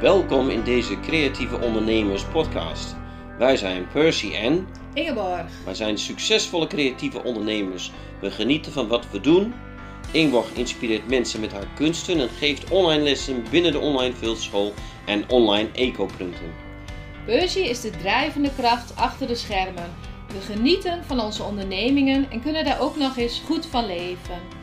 Welkom 0.00 0.48
in 0.48 0.62
deze 0.62 1.00
Creatieve 1.00 1.60
Ondernemers 1.60 2.24
podcast. 2.24 2.96
Wij 3.38 3.56
zijn 3.56 3.88
Percy 3.88 4.32
en 4.32 4.68
Ingeborg. 4.94 5.46
wij 5.64 5.74
zijn 5.74 5.98
succesvolle 5.98 6.66
creatieve 6.66 7.22
ondernemers. 7.22 7.92
We 8.20 8.30
genieten 8.30 8.72
van 8.72 8.88
wat 8.88 9.10
we 9.10 9.20
doen. 9.20 9.54
Ingeborg 10.12 10.52
inspireert 10.52 11.08
mensen 11.08 11.40
met 11.40 11.52
haar 11.52 11.66
kunsten 11.74 12.20
en 12.20 12.28
geeft 12.28 12.70
online 12.70 13.02
lessen 13.02 13.44
binnen 13.50 13.72
de 13.72 13.78
online 13.78 14.14
veldschool 14.14 14.72
en 15.06 15.28
online 15.28 15.68
eco-punten. 15.72 16.54
Percy 17.24 17.58
is 17.58 17.80
de 17.80 17.90
drijvende 17.90 18.50
kracht 18.56 18.96
achter 18.96 19.26
de 19.26 19.34
schermen. 19.34 19.90
We 20.26 20.40
genieten 20.54 21.04
van 21.04 21.20
onze 21.20 21.42
ondernemingen 21.42 22.30
en 22.30 22.42
kunnen 22.42 22.64
daar 22.64 22.80
ook 22.80 22.96
nog 22.96 23.16
eens 23.16 23.42
goed 23.46 23.66
van 23.66 23.86
leven. 23.86 24.59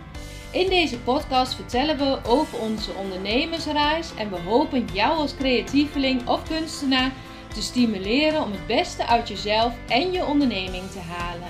In 0.57 0.69
deze 0.69 0.99
podcast 0.99 1.53
vertellen 1.53 1.97
we 1.97 2.19
over 2.25 2.59
onze 2.59 2.93
ondernemersreis 2.93 4.13
en 4.15 4.29
we 4.29 4.39
hopen 4.39 4.85
jou 4.93 5.17
als 5.17 5.35
creatieveling 5.35 6.27
of 6.27 6.47
kunstenaar 6.47 7.13
te 7.53 7.61
stimuleren 7.61 8.43
om 8.43 8.51
het 8.51 8.67
beste 8.67 9.05
uit 9.05 9.27
jezelf 9.27 9.73
en 9.87 10.11
je 10.11 10.25
onderneming 10.25 10.89
te 10.91 10.99
halen. 10.99 11.47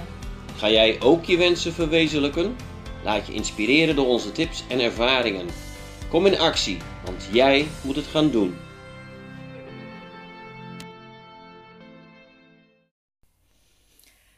Ga 0.55 0.69
jij 0.69 1.01
ook 1.01 1.25
je 1.25 1.37
wensen 1.37 1.73
verwezenlijken? 1.73 2.55
Laat 3.03 3.27
je 3.27 3.33
inspireren 3.33 3.95
door 3.95 4.07
onze 4.07 4.31
tips 4.31 4.63
en 4.67 4.79
ervaringen. 4.79 5.47
Kom 6.09 6.25
in 6.25 6.39
actie, 6.39 6.77
want 7.05 7.27
jij 7.31 7.67
moet 7.83 7.95
het 7.95 8.07
gaan 8.07 8.31
doen. 8.31 8.57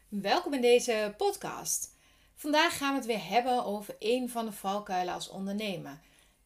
Welkom 0.10 0.54
in 0.54 0.62
deze 0.62 1.14
podcast. 1.18 1.98
Vandaag 2.40 2.78
gaan 2.78 2.90
we 2.90 2.98
het 2.98 3.06
weer 3.06 3.28
hebben 3.28 3.66
over 3.66 3.96
een 4.00 4.30
van 4.30 4.46
de 4.46 4.52
valkuilen 4.52 5.14
als 5.14 5.30
ondernemer. 5.30 6.00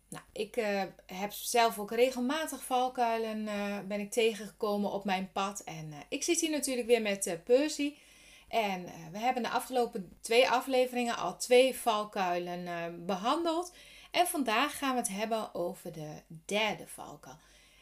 Nou, 0.09 0.23
ik 0.31 0.57
uh, 0.57 0.83
heb 1.05 1.31
zelf 1.31 1.79
ook 1.79 1.91
regelmatig 1.91 2.63
valkuilen 2.63 3.41
uh, 3.41 3.79
ben 3.88 3.99
ik 3.99 4.11
tegengekomen 4.11 4.91
op 4.91 5.03
mijn 5.03 5.31
pad. 5.31 5.59
En 5.59 5.91
uh, 5.91 5.97
ik 6.09 6.23
zit 6.23 6.39
hier 6.39 6.49
natuurlijk 6.49 6.88
weer 6.88 7.02
met 7.02 7.39
Percy. 7.44 7.95
En 8.47 8.86
we 9.11 9.17
hebben 9.17 9.44
de 9.44 9.49
afgelopen 9.49 10.17
twee 10.21 10.49
afleveringen 10.49 11.17
al 11.17 11.38
twee 11.38 11.75
valkuilen 11.75 13.05
behandeld. 13.05 13.73
En 14.11 14.27
vandaag 14.27 14.77
gaan 14.77 14.94
we 14.94 14.99
het 14.99 15.09
hebben 15.09 15.55
over 15.55 15.91
de 15.91 16.21
derde 16.45 16.88
valkuil. 16.88 17.38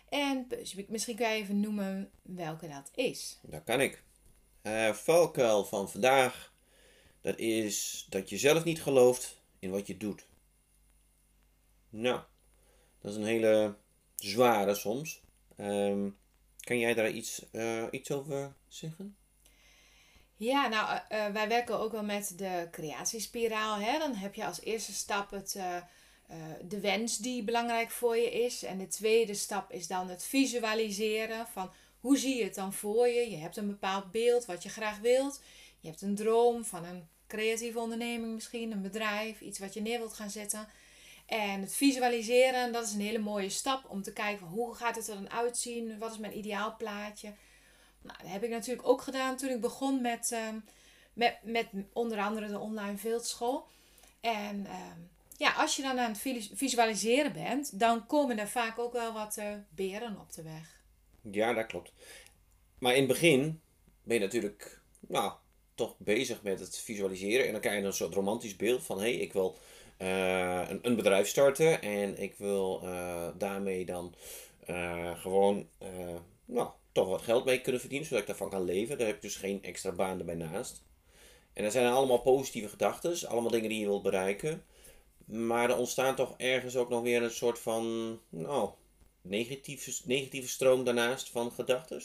En 0.09 0.47
Percy, 0.47 0.85
misschien 0.89 1.15
kan 1.15 1.29
je 1.29 1.35
even 1.35 1.59
noemen 1.59 2.11
welke 2.21 2.67
dat 2.67 2.91
is. 2.95 3.39
Dat 3.41 3.63
kan 3.63 3.81
ik. 3.81 4.03
valkuil 4.93 5.65
van 5.65 5.89
vandaag 5.89 6.50
dat 7.21 7.37
is 7.37 8.05
dat 8.09 8.29
je 8.29 8.37
zelf 8.37 8.63
niet 8.63 8.81
gelooft 8.81 9.41
in 9.59 9.71
wat 9.71 9.87
je 9.87 9.97
doet. 9.97 10.25
Nou, 11.89 12.21
dat 13.01 13.11
is 13.11 13.17
een 13.17 13.25
hele 13.25 13.75
zware 14.15 14.75
soms. 14.75 15.21
Um, 15.57 16.17
kan 16.59 16.79
jij 16.79 16.93
daar 16.93 17.09
iets, 17.09 17.45
uh, 17.51 17.83
iets 17.91 18.11
over 18.11 18.53
zeggen? 18.67 19.15
Ja, 20.35 20.67
nou, 20.67 20.99
uh, 21.11 21.33
wij 21.33 21.47
werken 21.47 21.79
ook 21.79 21.91
wel 21.91 22.03
met 22.03 22.33
de 22.37 22.67
creatiespiraal. 22.71 23.75
Hè? 23.75 23.97
Dan 23.97 24.15
heb 24.15 24.33
je 24.33 24.45
als 24.45 24.61
eerste 24.61 24.93
stap 24.93 25.31
het, 25.31 25.59
de 26.67 26.79
wens 26.79 27.17
die 27.17 27.43
belangrijk 27.43 27.91
voor 27.91 28.17
je 28.17 28.31
is. 28.31 28.63
En 28.63 28.77
de 28.77 28.87
tweede 28.87 29.33
stap 29.33 29.71
is 29.71 29.87
dan 29.87 30.09
het 30.09 30.23
visualiseren 30.23 31.47
van 31.47 31.71
hoe 31.99 32.17
zie 32.17 32.37
je 32.37 32.43
het 32.43 32.55
dan 32.55 32.73
voor 32.73 33.07
je. 33.07 33.29
Je 33.29 33.37
hebt 33.37 33.57
een 33.57 33.67
bepaald 33.67 34.11
beeld 34.11 34.45
wat 34.45 34.63
je 34.63 34.69
graag 34.69 34.99
wilt. 34.99 35.41
Je 35.81 35.87
hebt 35.87 36.01
een 36.01 36.15
droom 36.15 36.65
van 36.65 36.85
een 36.85 37.07
creatieve 37.27 37.79
onderneming 37.79 38.33
misschien, 38.33 38.71
een 38.71 38.81
bedrijf, 38.81 39.41
iets 39.41 39.59
wat 39.59 39.73
je 39.73 39.81
neer 39.81 39.99
wilt 39.99 40.13
gaan 40.13 40.29
zetten. 40.29 40.67
En 41.25 41.61
het 41.61 41.75
visualiseren, 41.75 42.71
dat 42.71 42.85
is 42.85 42.93
een 42.93 43.01
hele 43.01 43.19
mooie 43.19 43.49
stap 43.49 43.89
om 43.89 44.01
te 44.01 44.13
kijken 44.13 44.45
hoe 44.45 44.75
gaat 44.75 44.95
het 44.95 45.07
er 45.07 45.15
dan 45.15 45.31
uitzien, 45.31 45.97
wat 45.97 46.11
is 46.11 46.17
mijn 46.17 46.37
ideaal 46.37 46.75
plaatje. 46.77 47.33
Nou, 48.01 48.17
dat 48.21 48.31
heb 48.31 48.43
ik 48.43 48.49
natuurlijk 48.49 48.87
ook 48.87 49.01
gedaan 49.01 49.37
toen 49.37 49.49
ik 49.49 49.61
begon 49.61 50.01
met, 50.01 50.31
uh, 50.33 50.47
met, 51.13 51.37
met 51.43 51.67
onder 51.93 52.19
andere 52.19 52.47
de 52.47 52.59
online 52.59 52.97
veldschool. 52.97 53.67
En 54.19 54.65
uh, 54.65 54.75
ja, 55.37 55.51
als 55.51 55.75
je 55.75 55.81
dan 55.81 55.99
aan 55.99 56.11
het 56.11 56.47
visualiseren 56.53 57.33
bent, 57.33 57.79
dan 57.79 58.05
komen 58.05 58.39
er 58.39 58.49
vaak 58.49 58.79
ook 58.79 58.93
wel 58.93 59.13
wat 59.13 59.37
uh, 59.37 59.53
beren 59.69 60.19
op 60.19 60.33
de 60.33 60.43
weg. 60.43 60.81
Ja, 61.31 61.53
dat 61.53 61.65
klopt. 61.65 61.93
Maar 62.77 62.93
in 62.93 62.99
het 63.03 63.11
begin 63.11 63.61
ben 64.03 64.15
je 64.15 64.23
natuurlijk, 64.23 64.81
nou, 64.99 65.33
toch 65.81 65.95
bezig 65.97 66.41
met 66.41 66.59
het 66.59 66.77
visualiseren. 66.77 67.45
En 67.45 67.51
dan 67.51 67.61
krijg 67.61 67.79
je 67.79 67.85
een 67.85 67.93
soort 67.93 68.13
romantisch 68.13 68.55
beeld 68.55 68.83
van: 68.83 68.97
hé, 68.97 69.03
hey, 69.03 69.13
ik 69.13 69.33
wil 69.33 69.57
uh, 70.01 70.69
een, 70.69 70.79
een, 70.81 70.95
bedrijf 70.95 71.27
starten 71.27 71.81
en 71.81 72.21
ik 72.21 72.35
wil 72.37 72.81
uh, 72.83 73.27
daarmee 73.37 73.85
dan 73.85 74.13
uh, 74.69 75.19
gewoon, 75.19 75.67
nou, 76.45 76.69
toch 76.91 77.07
wat 77.07 77.21
geld 77.21 77.45
mee 77.45 77.61
kunnen 77.61 77.81
verdienen, 77.81 78.07
zodat 78.07 78.21
ik 78.21 78.27
daarvan 78.27 78.49
kan 78.49 78.63
leven. 78.63 78.97
Daar 78.97 79.07
heb 79.07 79.15
ik 79.15 79.21
dus 79.21 79.35
geen 79.35 79.63
extra 79.63 79.91
baan 79.91 80.19
erbij 80.19 80.35
naast. 80.35 80.83
En 81.53 81.63
dat 81.63 81.71
zijn 81.71 81.91
allemaal 81.91 82.21
positieve 82.21 82.69
gedachten, 82.69 83.29
allemaal 83.29 83.51
dingen 83.51 83.69
die 83.69 83.79
je 83.79 83.85
wilt 83.85 84.03
bereiken. 84.03 84.63
Maar 85.25 85.69
er 85.69 85.77
ontstaan 85.77 86.15
toch 86.15 86.33
ergens 86.37 86.75
ook 86.75 86.89
nog 86.89 87.01
weer 87.01 87.23
een 87.23 87.31
soort 87.31 87.59
van, 87.59 88.19
nou, 88.29 88.69
negatieve, 89.21 89.91
negatieve 90.05 90.47
stroom 90.47 90.83
daarnaast 90.83 91.29
van 91.29 91.51
gedachten. 91.51 92.01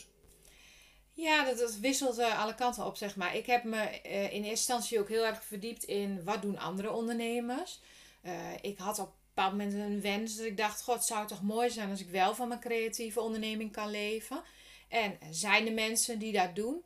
Ja, 1.16 1.44
dat, 1.44 1.58
dat 1.58 1.76
wisselt 1.76 2.18
uh, 2.18 2.42
alle 2.42 2.54
kanten 2.54 2.86
op, 2.86 2.96
zeg 2.96 3.16
maar. 3.16 3.36
Ik 3.36 3.46
heb 3.46 3.64
me 3.64 4.00
uh, 4.06 4.22
in 4.22 4.30
eerste 4.30 4.48
instantie 4.48 5.00
ook 5.00 5.08
heel 5.08 5.26
erg 5.26 5.44
verdiept 5.44 5.84
in 5.84 6.24
wat 6.24 6.42
doen 6.42 6.58
andere 6.58 6.92
ondernemers. 6.92 7.80
Uh, 8.22 8.32
ik 8.60 8.78
had 8.78 8.98
op 8.98 9.06
een 9.06 9.12
bepaald 9.34 9.52
moment 9.52 9.72
een 9.74 10.00
wens 10.00 10.36
dat 10.36 10.46
ik 10.46 10.56
dacht, 10.56 10.82
god, 10.82 10.94
het 10.94 11.04
zou 11.04 11.26
toch 11.26 11.42
mooi 11.42 11.70
zijn 11.70 11.90
als 11.90 12.00
ik 12.00 12.08
wel 12.08 12.34
van 12.34 12.48
mijn 12.48 12.60
creatieve 12.60 13.20
onderneming 13.20 13.72
kan 13.72 13.90
leven. 13.90 14.42
En 14.88 15.18
zijn 15.30 15.66
er 15.66 15.72
mensen 15.72 16.18
die 16.18 16.32
dat 16.32 16.54
doen? 16.54 16.82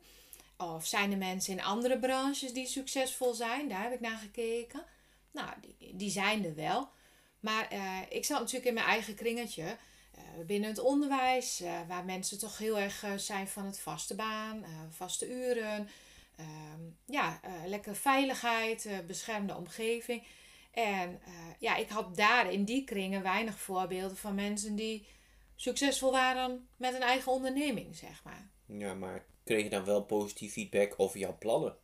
Of 0.57 0.85
zijn 0.85 1.11
er 1.11 1.17
mensen 1.17 1.53
in 1.53 1.63
andere 1.63 1.99
branches 1.99 2.53
die 2.53 2.67
succesvol 2.67 3.33
zijn? 3.33 3.69
Daar 3.69 3.83
heb 3.83 3.93
ik 3.93 3.99
naar 3.99 4.17
gekeken. 4.17 4.83
Nou, 5.31 5.49
die, 5.61 5.95
die 5.95 6.09
zijn 6.09 6.45
er 6.45 6.55
wel. 6.55 6.89
Maar 7.39 7.73
ik 8.09 8.25
zat 8.25 8.39
natuurlijk 8.39 8.65
in 8.65 8.73
mijn 8.73 8.85
eigen 8.85 9.15
kringetje. 9.15 9.77
Eh, 10.21 10.45
binnen 10.45 10.69
het 10.69 10.79
onderwijs, 10.79 11.61
uh, 11.61 11.79
waar 11.87 12.05
mensen 12.05 12.39
toch 12.39 12.57
heel 12.57 12.79
erg 12.79 13.03
uh, 13.03 13.11
zijn 13.17 13.47
van 13.47 13.65
het 13.65 13.79
vaste 13.79 14.15
baan, 14.15 14.65
vaste 14.89 15.29
uren. 15.29 15.89
Ehm, 16.35 16.81
ja, 17.05 17.39
lekker 17.65 17.95
veiligheid, 17.95 18.89
beschermde 19.07 19.55
omgeving. 19.55 20.23
En 20.71 21.19
ja, 21.59 21.75
ik 21.75 21.89
had 21.89 22.15
daar 22.15 22.51
in 22.51 22.63
die 22.63 22.83
kringen 22.83 23.23
weinig 23.23 23.59
voorbeelden 23.59 24.17
van 24.17 24.35
mensen 24.35 24.75
die 24.75 25.05
succesvol 25.55 26.11
waren 26.11 26.67
met 26.77 26.93
een 26.93 27.01
eigen 27.01 27.31
onderneming, 27.31 27.95
zeg 27.95 28.23
maar. 28.23 28.49
Ja, 28.65 28.93
maar 28.93 29.25
kreeg 29.43 29.63
je 29.63 29.69
dan 29.69 29.85
wel 29.85 30.03
positief 30.03 30.51
feedback 30.51 30.93
over 30.97 31.19
jouw 31.19 31.37
plannen? 31.37 31.75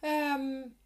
Um, 0.00 0.76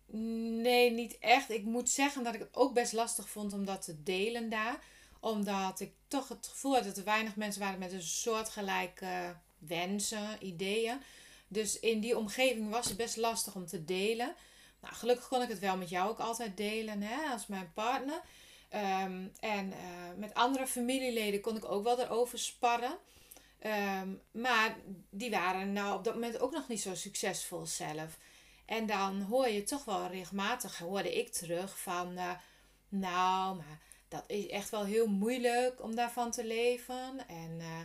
nee, 0.63 0.91
niet 0.91 1.19
echt. 1.19 1.51
Ik 1.51 1.65
moet 1.65 1.91
zeggen 1.91 2.25
dat 2.25 2.35
ik 2.35 2.41
het 2.41 2.57
ook 2.57 2.75
best 2.75 2.93
lastig 2.93 3.29
vond 3.29 3.53
om 3.53 3.65
dat 3.65 3.83
te 3.83 4.03
delen 4.03 4.49
daar 4.49 4.79
omdat 5.21 5.81
ik 5.81 5.93
toch 6.09 6.29
het 6.29 6.47
gevoel 6.47 6.75
had 6.75 6.85
dat 6.85 6.97
er 6.97 7.05
weinig 7.05 7.37
mensen 7.37 7.61
waren 7.61 7.79
met 7.79 7.93
een 7.93 8.03
soortgelijke 8.03 9.37
wensen, 9.59 10.47
ideeën. 10.47 11.03
Dus 11.49 11.79
in 11.79 12.01
die 12.01 12.19
omgeving 12.19 12.71
was 12.71 12.87
het 12.87 12.97
best 12.97 13.17
lastig 13.17 13.55
om 13.55 13.67
te 13.67 13.85
delen. 13.85 14.35
Nou, 14.81 14.95
gelukkig 14.95 15.29
kon 15.29 15.43
ik 15.43 15.49
het 15.49 15.59
wel 15.59 15.77
met 15.77 15.89
jou 15.89 16.11
ook 16.11 16.19
altijd 16.19 16.57
delen, 16.57 17.03
hè, 17.03 17.33
als 17.33 17.47
mijn 17.47 17.73
partner. 17.75 18.21
Ehm, 18.69 19.27
en 19.41 19.67
uh, 19.67 19.77
met 20.17 20.35
andere 20.35 20.67
familieleden 20.67 21.41
kon 21.41 21.57
ik 21.57 21.65
ook 21.65 21.85
wel 21.85 22.01
erover 22.01 22.39
sparren. 22.39 22.99
Um, 24.03 24.21
maar 24.31 24.77
die 25.11 25.31
waren 25.31 25.73
nou 25.73 25.99
op 25.99 26.05
dat 26.05 26.15
moment 26.15 26.41
ook 26.41 26.53
nog 26.53 26.69
niet 26.69 26.81
zo 26.81 26.95
succesvol 26.95 27.67
zelf. 27.67 28.19
En 28.67 28.87
dan 28.87 29.21
hoor 29.21 29.49
je 29.49 29.63
toch 29.63 29.85
wel 29.85 30.07
regelmatig, 30.07 30.79
hoorde 30.79 31.19
ik 31.19 31.33
terug 31.33 31.79
van, 31.79 32.13
uh, 32.13 32.31
nou, 32.89 33.57
maar 33.57 33.81
dat 34.11 34.25
is 34.27 34.47
echt 34.47 34.71
wel 34.71 34.85
heel 34.85 35.07
moeilijk 35.07 35.83
om 35.83 35.95
daarvan 35.95 36.31
te 36.31 36.45
leven. 36.45 37.29
En 37.29 37.51
uh, 37.59 37.81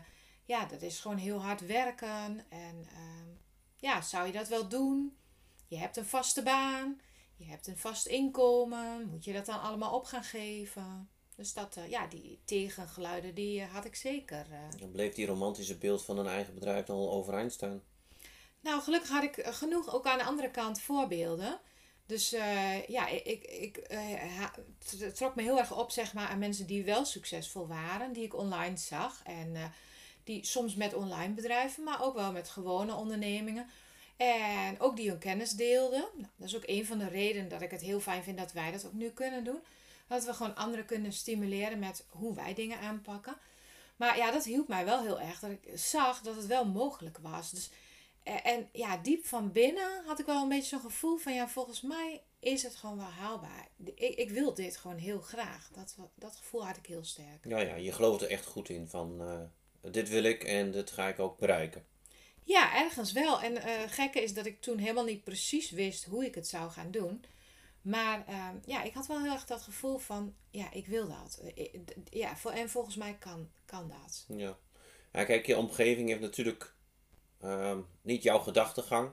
ja, 0.46 0.66
dat 0.66 0.82
is 0.82 1.00
gewoon 1.00 1.18
heel 1.18 1.42
hard 1.42 1.66
werken. 1.66 2.46
En 2.50 2.76
uh, 2.76 3.36
ja, 3.76 4.02
zou 4.02 4.26
je 4.26 4.32
dat 4.32 4.48
wel 4.48 4.68
doen? 4.68 5.18
Je 5.68 5.78
hebt 5.78 5.98
een 5.98 6.06
vaste 6.06 6.44
baan, 6.44 7.02
je 7.36 7.46
hebt 7.46 7.68
een 7.68 7.78
vast 7.78 8.06
inkomen. 8.06 9.08
Moet 9.10 9.24
je 9.24 9.34
dat 9.34 9.46
dan 9.46 9.62
allemaal 9.62 9.94
op 9.94 10.06
gaan 10.06 10.24
geven? 10.24 11.10
Dus 11.36 11.54
dat, 11.54 11.78
uh, 11.78 11.90
ja, 11.90 12.08
die 12.08 12.42
tegengeluiden, 12.46 13.36
die 13.36 13.64
had 13.64 13.86
ik 13.86 13.96
zeker. 13.96 14.48
Dan 14.80 14.92
bleef 14.92 15.14
die 15.14 15.26
romantische 15.26 15.78
beeld 15.78 16.06
van 16.06 16.18
een 16.18 16.28
eigen 16.28 16.54
bedrijf 16.54 16.86
dan 16.86 16.98
al 16.98 17.12
overeind 17.12 17.52
staan? 17.52 17.82
Nou, 18.60 18.82
gelukkig 18.82 19.10
had 19.10 19.24
ik 19.24 19.46
genoeg 19.46 19.94
ook 19.94 20.06
aan 20.06 20.18
de 20.18 20.24
andere 20.24 20.52
kant 20.52 20.82
voorbeelden. 20.82 21.60
Dus 22.06 22.34
uh, 22.34 22.88
ja, 22.88 23.08
ik, 23.08 23.44
ik 23.44 23.78
uh, 23.92 24.46
het 25.00 25.16
trok 25.16 25.36
me 25.36 25.42
heel 25.42 25.60
erg 25.60 25.78
op 25.78 25.92
zeg 25.92 26.14
maar, 26.14 26.28
aan 26.28 26.40
mensen 26.40 26.66
die 26.66 26.84
wel 26.84 27.06
succesvol 27.06 27.68
waren, 27.68 28.14
die 28.14 28.24
ik 28.24 28.36
online 28.36 28.78
zag. 28.78 29.22
En 29.24 29.56
uh, 29.56 29.64
die 30.24 30.46
soms 30.46 30.76
met 30.76 30.94
online 30.94 31.34
bedrijven, 31.34 31.84
maar 31.84 32.04
ook 32.04 32.16
wel 32.16 32.32
met 32.32 32.50
gewone 32.50 32.96
ondernemingen. 32.96 33.70
En 34.18 34.80
ook 34.80 34.96
die 34.96 35.10
hun 35.10 35.20
kennis 35.20 35.52
deelden. 35.52 36.06
Nou, 36.14 36.32
dat 36.36 36.48
is 36.48 36.56
ook 36.56 36.64
een 36.66 36.86
van 36.86 36.98
de 36.98 37.08
redenen 37.08 37.50
dat 37.50 37.62
ik 37.62 37.72
het 37.72 37.82
heel 37.82 38.00
fijn 38.00 38.24
vind 38.24 38.38
dat 38.38 38.52
wij 38.52 38.72
dat 38.72 38.86
ook 38.86 38.94
nu 38.94 39.10
kunnen 39.10 39.44
doen. 39.44 39.60
Dat 40.08 40.26
we 40.26 40.34
gewoon 40.34 40.56
anderen 40.56 40.86
kunnen 40.86 41.14
stimuleren 41.14 41.80
met 41.80 42.06
hoe 42.10 42.36
wij 42.36 42.54
dingen 42.54 42.80
aanpakken. 42.80 43.38
Maar 43.96 44.18
ja, 44.18 44.32
dat 44.32 44.44
hielp 44.44 44.68
mij 44.68 44.86
wel 44.86 45.02
heel 45.02 45.20
erg. 45.20 45.40
Dat 45.40 45.52
ik 45.52 45.70
zag 45.74 46.22
dat 46.22 46.36
het 46.36 46.46
wel 46.46 46.66
mogelijk 46.66 47.18
was. 47.22 47.52
Dus, 47.52 47.70
eh, 47.70 47.76
en 48.26 48.70
ja, 48.72 48.98
diep 48.98 49.26
van 49.26 49.52
binnen 49.52 50.04
had 50.06 50.20
ik 50.20 50.26
wel 50.26 50.42
een 50.42 50.50
beetje 50.50 50.70
zo'n 50.70 50.80
gevoel 50.80 51.18
van... 51.18 51.34
Ja, 51.34 51.48
volgens 51.48 51.82
mij 51.82 52.22
is 52.40 52.64
het 52.64 52.76
gewoon 52.76 52.98
wel 52.98 53.06
haalbaar. 53.06 53.68
Ik, 53.84 54.16
ik 54.16 54.30
wil 54.30 54.54
dit 54.54 54.78
gewoon 54.78 54.98
heel 54.98 55.20
graag. 55.20 55.70
Dat, 55.74 55.96
dat 56.16 56.36
gevoel 56.36 56.66
had 56.66 56.78
ik 56.78 56.86
heel 56.86 57.04
sterk. 57.04 57.46
Ja, 57.48 57.60
ja, 57.60 57.76
je 57.76 57.92
gelooft 57.92 58.22
er 58.22 58.30
echt 58.30 58.46
goed 58.46 58.70
in 58.70 58.88
van... 58.88 59.22
Uh, 59.22 59.92
dit 59.92 60.10
wil 60.10 60.24
ik 60.24 60.44
en 60.44 60.72
dit 60.72 60.92
ga 60.92 61.08
ik 61.08 61.20
ook 61.20 61.38
bereiken. 61.38 61.86
Ja, 62.44 62.76
ergens 62.84 63.12
wel. 63.12 63.42
En 63.42 63.54
uh, 63.54 63.62
gekke 63.88 64.24
is 64.24 64.34
dat 64.34 64.46
ik 64.46 64.62
toen 64.62 64.78
helemaal 64.78 65.06
niet 65.06 65.24
precies 65.24 65.72
wist 65.72 66.04
hoe 66.04 66.26
ik 66.26 66.36
het 66.36 66.48
zou 66.48 66.72
gaan 66.72 66.92
doen. 66.92 67.24
Maar 67.82 68.26
uh, 68.30 68.50
ja, 68.66 68.84
ik 68.84 68.94
had 68.94 69.08
wel 69.08 69.22
heel 69.22 69.34
erg 69.34 69.46
dat 69.46 69.62
gevoel 69.62 69.98
van, 69.98 70.36
ja, 70.50 70.72
ik 70.72 70.88
wil 70.88 71.08
dat. 71.08 71.42
Ja, 72.10 72.38
en 72.54 72.70
volgens 72.70 72.96
mij 72.96 73.16
kan, 73.20 73.50
kan 73.66 73.90
dat. 73.90 74.26
Ja. 74.28 74.58
ja, 75.12 75.24
kijk, 75.24 75.46
je 75.46 75.58
omgeving 75.58 76.10
heeft 76.10 76.22
natuurlijk 76.22 76.75
uh, 77.46 77.78
niet 78.02 78.24
jouw 78.24 78.40
gedachtegang. 78.40 79.10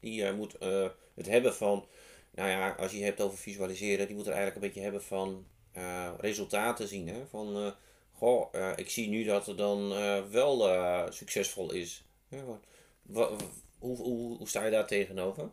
Die 0.00 0.22
uh, 0.22 0.32
moet 0.32 0.56
het 1.14 1.26
hebben 1.26 1.54
van, 1.54 1.86
nou 2.34 2.48
ja, 2.48 2.70
als 2.70 2.90
je 2.90 2.96
het 2.96 3.06
hebt 3.06 3.20
over 3.20 3.38
visualiseren, 3.38 4.06
die 4.06 4.16
moet 4.16 4.26
er 4.26 4.32
eigenlijk 4.32 4.62
een 4.62 4.68
beetje 4.68 4.82
hebben 4.82 5.02
van 5.02 5.46
resultaten 6.20 6.88
zien. 6.88 7.08
Hè? 7.08 7.26
Van, 7.26 7.74
goh, 8.12 8.52
ik 8.76 8.90
zie 8.90 9.08
nu 9.08 9.24
dat 9.24 9.46
het 9.46 9.58
dan 9.58 9.88
wel 10.30 11.12
succesvol 11.12 11.72
is. 11.72 12.04
Ja, 12.28 12.44
hoe, 13.78 13.96
hoe, 13.96 14.36
hoe 14.36 14.48
sta 14.48 14.64
je 14.64 14.70
daar 14.70 14.86
tegenover? 14.86 15.50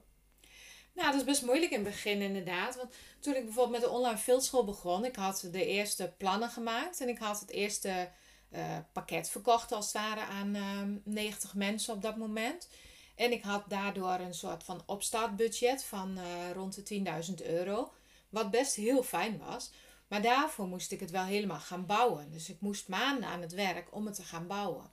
Nou, 0.95 1.11
dat 1.11 1.19
is 1.19 1.25
best 1.25 1.45
moeilijk 1.45 1.71
in 1.71 1.79
het 1.79 1.87
begin 1.87 2.21
inderdaad. 2.21 2.75
Want 2.75 2.95
toen 3.19 3.35
ik 3.35 3.43
bijvoorbeeld 3.43 3.81
met 3.81 3.89
de 3.89 3.95
online 3.95 4.17
fieldschool 4.17 4.65
begon, 4.65 5.05
ik 5.05 5.15
had 5.15 5.47
de 5.51 5.65
eerste 5.65 6.13
plannen 6.17 6.49
gemaakt 6.49 7.01
en 7.01 7.09
ik 7.09 7.17
had 7.17 7.39
het 7.39 7.49
eerste 7.49 8.09
uh, 8.55 8.77
pakket 8.91 9.29
verkocht 9.29 9.71
als 9.71 9.85
het 9.85 9.93
ware 9.93 10.21
aan 10.21 10.55
uh, 10.55 10.79
ehm, 10.79 10.97
90 11.03 11.53
mensen 11.53 11.93
op 11.93 12.01
dat 12.01 12.17
moment. 12.17 12.69
En 13.15 13.31
ik 13.31 13.43
had 13.43 13.63
daardoor 13.67 14.19
een 14.19 14.33
soort 14.33 14.63
van 14.63 14.83
opstartbudget 14.85 15.83
van 15.83 16.17
uh, 16.17 16.51
rond 16.53 16.87
de 16.87 17.03
10.000 17.27 17.47
euro. 17.47 17.91
Wat 18.29 18.51
best 18.51 18.75
heel 18.75 19.03
fijn 19.03 19.37
was. 19.37 19.71
Maar 20.07 20.21
daarvoor 20.21 20.67
moest 20.67 20.91
ik 20.91 20.99
het 20.99 21.11
wel 21.11 21.23
helemaal 21.23 21.59
gaan 21.59 21.85
bouwen. 21.85 22.31
Dus 22.31 22.49
ik 22.49 22.61
moest 22.61 22.87
maanden 22.87 23.29
aan 23.29 23.41
het 23.41 23.53
werk 23.53 23.95
om 23.95 24.05
het 24.05 24.15
te 24.15 24.23
gaan 24.23 24.47
bouwen. 24.47 24.91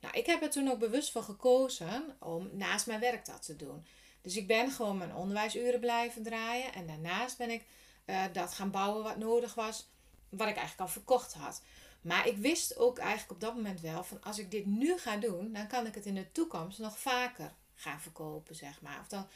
Nou, 0.00 0.18
ik 0.18 0.26
heb 0.26 0.42
er 0.42 0.50
toen 0.50 0.70
ook 0.70 0.78
bewust 0.78 1.10
voor 1.10 1.22
gekozen 1.22 2.16
om 2.20 2.48
naast 2.52 2.86
mijn 2.86 3.00
werk 3.00 3.26
dat 3.26 3.42
te 3.42 3.56
doen. 3.56 3.86
Dus 4.22 4.36
ik 4.36 4.46
ben 4.46 4.70
gewoon 4.70 4.98
mijn 4.98 5.14
onderwijsuren 5.14 5.80
blijven 5.80 6.22
draaien. 6.22 6.72
En 6.72 6.86
daarnaast 6.86 7.36
ben 7.36 7.50
ik 7.50 7.64
uh, 8.06 8.24
dat 8.32 8.52
gaan 8.54 8.70
bouwen 8.70 9.02
wat 9.02 9.16
nodig 9.16 9.54
was. 9.54 9.88
Wat 10.28 10.48
ik 10.48 10.56
eigenlijk 10.56 10.80
al 10.80 10.88
verkocht 10.88 11.34
had. 11.34 11.62
Maar 12.00 12.26
ik 12.26 12.36
wist 12.36 12.76
ook 12.76 12.98
eigenlijk 12.98 13.30
op 13.30 13.40
dat 13.40 13.54
moment 13.54 13.80
wel 13.80 14.04
van 14.04 14.22
als 14.22 14.38
ik 14.38 14.50
dit 14.50 14.66
nu 14.66 14.98
ga 14.98 15.16
doen, 15.16 15.52
dan 15.52 15.66
kan 15.66 15.86
ik 15.86 15.94
het 15.94 16.06
in 16.06 16.14
de 16.14 16.32
toekomst 16.32 16.78
nog 16.78 16.98
vaker 16.98 17.54
gaan 17.74 18.00
verkopen, 18.00 18.54
zeg 18.54 18.80
maar. 18.80 19.00
Of 19.00 19.08
dan, 19.08 19.26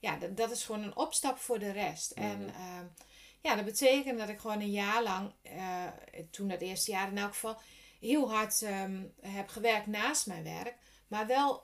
ja, 0.00 0.16
dat, 0.16 0.36
dat 0.36 0.50
is 0.50 0.64
gewoon 0.64 0.82
een 0.82 0.96
opstap 0.96 1.38
voor 1.38 1.58
de 1.58 1.70
rest. 1.70 2.10
En 2.10 2.48
ehm, 2.54 2.86
ja, 3.40 3.54
dat 3.54 3.64
betekent 3.64 4.18
dat 4.18 4.28
ik 4.28 4.38
gewoon 4.38 4.60
een 4.60 4.70
jaar 4.70 5.02
lang, 5.02 5.32
uh, 5.42 5.84
toen 6.30 6.48
dat 6.48 6.60
eerste 6.60 6.90
jaar 6.90 7.08
in 7.08 7.18
elk 7.18 7.32
geval, 7.32 7.60
heel 8.00 8.30
hard 8.30 8.62
ehm, 8.62 9.02
heb 9.20 9.48
gewerkt 9.48 9.86
naast 9.86 10.26
mijn 10.26 10.44
werk. 10.44 10.74
Maar 11.08 11.26
wel 11.26 11.62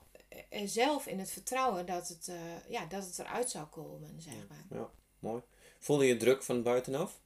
eh, 0.49 0.61
zelf 0.65 1.07
in 1.07 1.19
het 1.19 1.31
vertrouwen 1.31 1.85
dat 1.85 2.07
het, 2.07 2.31
ja, 2.69 2.85
dat 2.85 3.05
het 3.05 3.19
eruit 3.19 3.49
zou 3.49 3.65
komen, 3.65 4.21
zeg 4.21 4.47
maar. 4.49 4.79
Ja, 4.79 4.89
mooi. 5.19 5.41
Voelde 5.79 6.05
je 6.05 6.17
druk 6.17 6.43
van 6.43 6.63
buitenaf? 6.63 7.19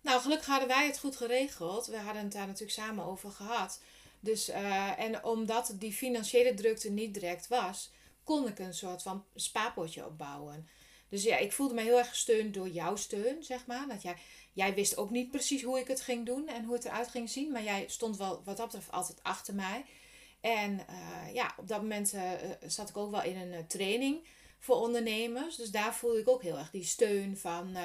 Nou, 0.00 0.20
gelukkig 0.20 0.46
hadden 0.46 0.68
wij 0.68 0.86
het 0.86 0.98
goed 0.98 1.16
geregeld. 1.16 1.86
We 1.86 1.96
hadden 1.96 2.22
het 2.22 2.32
daar 2.32 2.46
natuurlijk 2.46 2.72
samen 2.72 3.04
over 3.04 3.30
gehad. 3.30 3.80
Dus, 4.20 4.48
uh, 4.48 4.98
en 4.98 5.24
omdat 5.24 5.74
die 5.78 5.92
financiële 5.92 6.54
drukte 6.54 6.90
niet 6.90 7.14
direct 7.14 7.48
was, 7.48 7.90
kon 8.24 8.48
ik 8.48 8.58
een 8.58 8.74
soort 8.74 9.02
van 9.02 9.24
spaarpotje 9.34 10.06
opbouwen. 10.06 10.68
Dus 11.08 11.22
ja, 11.22 11.36
ik 11.36 11.52
voelde 11.52 11.74
me 11.74 11.82
heel 11.82 11.98
erg 11.98 12.08
gesteund 12.08 12.54
door 12.54 12.68
jouw 12.68 12.96
steun, 12.96 13.44
zeg 13.44 13.66
maar. 13.66 13.88
Dat 13.88 14.02
jij, 14.02 14.16
jij 14.52 14.74
wist 14.74 14.96
ook 14.96 15.10
niet 15.10 15.30
precies 15.30 15.62
hoe 15.62 15.78
ik 15.78 15.88
het 15.88 16.00
ging 16.00 16.26
doen 16.26 16.48
en 16.48 16.64
hoe 16.64 16.74
het 16.74 16.84
eruit 16.84 17.08
ging 17.08 17.30
zien. 17.30 17.52
Maar 17.52 17.62
jij 17.62 17.84
stond 17.88 18.16
wel 18.16 18.42
wat 18.44 18.56
dat 18.56 18.66
betreft 18.66 18.90
altijd 18.90 19.22
achter 19.22 19.54
mij. 19.54 19.84
En 20.40 20.72
uh, 20.90 21.34
ja, 21.34 21.54
op 21.56 21.68
dat 21.68 21.80
moment 21.80 22.14
uh, 22.14 22.30
zat 22.66 22.88
ik 22.88 22.96
ook 22.96 23.10
wel 23.10 23.22
in 23.22 23.36
een 23.36 23.66
training 23.66 24.26
voor 24.58 24.76
ondernemers. 24.76 25.56
Dus 25.56 25.70
daar 25.70 25.94
voelde 25.94 26.20
ik 26.20 26.28
ook 26.28 26.42
heel 26.42 26.58
erg 26.58 26.70
die 26.70 26.84
steun 26.84 27.36
van 27.36 27.76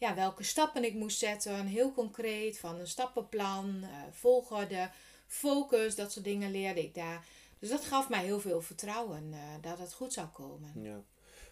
ja, 0.00 0.14
welke 0.14 0.42
stappen 0.42 0.84
ik 0.84 0.94
moest 0.94 1.18
zetten. 1.18 1.66
Heel 1.66 1.92
concreet 1.92 2.58
van 2.58 2.78
een 2.78 2.88
stappenplan, 2.88 3.84
volgorde, 4.10 4.90
focus, 5.26 5.94
dat 5.94 6.12
soort 6.12 6.24
dingen 6.24 6.50
leerde 6.50 6.82
ik 6.82 6.94
daar. 6.94 7.26
Dus 7.58 7.68
dat 7.68 7.84
gaf 7.84 8.08
mij 8.08 8.24
heel 8.24 8.40
veel 8.40 8.62
vertrouwen 8.62 9.34
dat 9.60 9.78
het 9.78 9.92
goed 9.92 10.12
zou 10.12 10.26
komen. 10.26 10.82
Ja. 10.82 11.02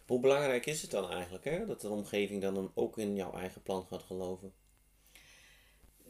Hoe 0.07 0.21
belangrijk 0.21 0.67
is 0.67 0.83
het 0.83 0.91
dan 0.91 1.11
eigenlijk 1.11 1.45
hè? 1.45 1.67
dat 1.67 1.81
de 1.81 1.89
omgeving 1.89 2.43
dan 2.43 2.73
ook 2.75 2.99
in 2.99 3.15
jouw 3.17 3.33
eigen 3.33 3.63
plan 3.63 3.87
gaat 3.87 4.03
geloven? 4.03 4.53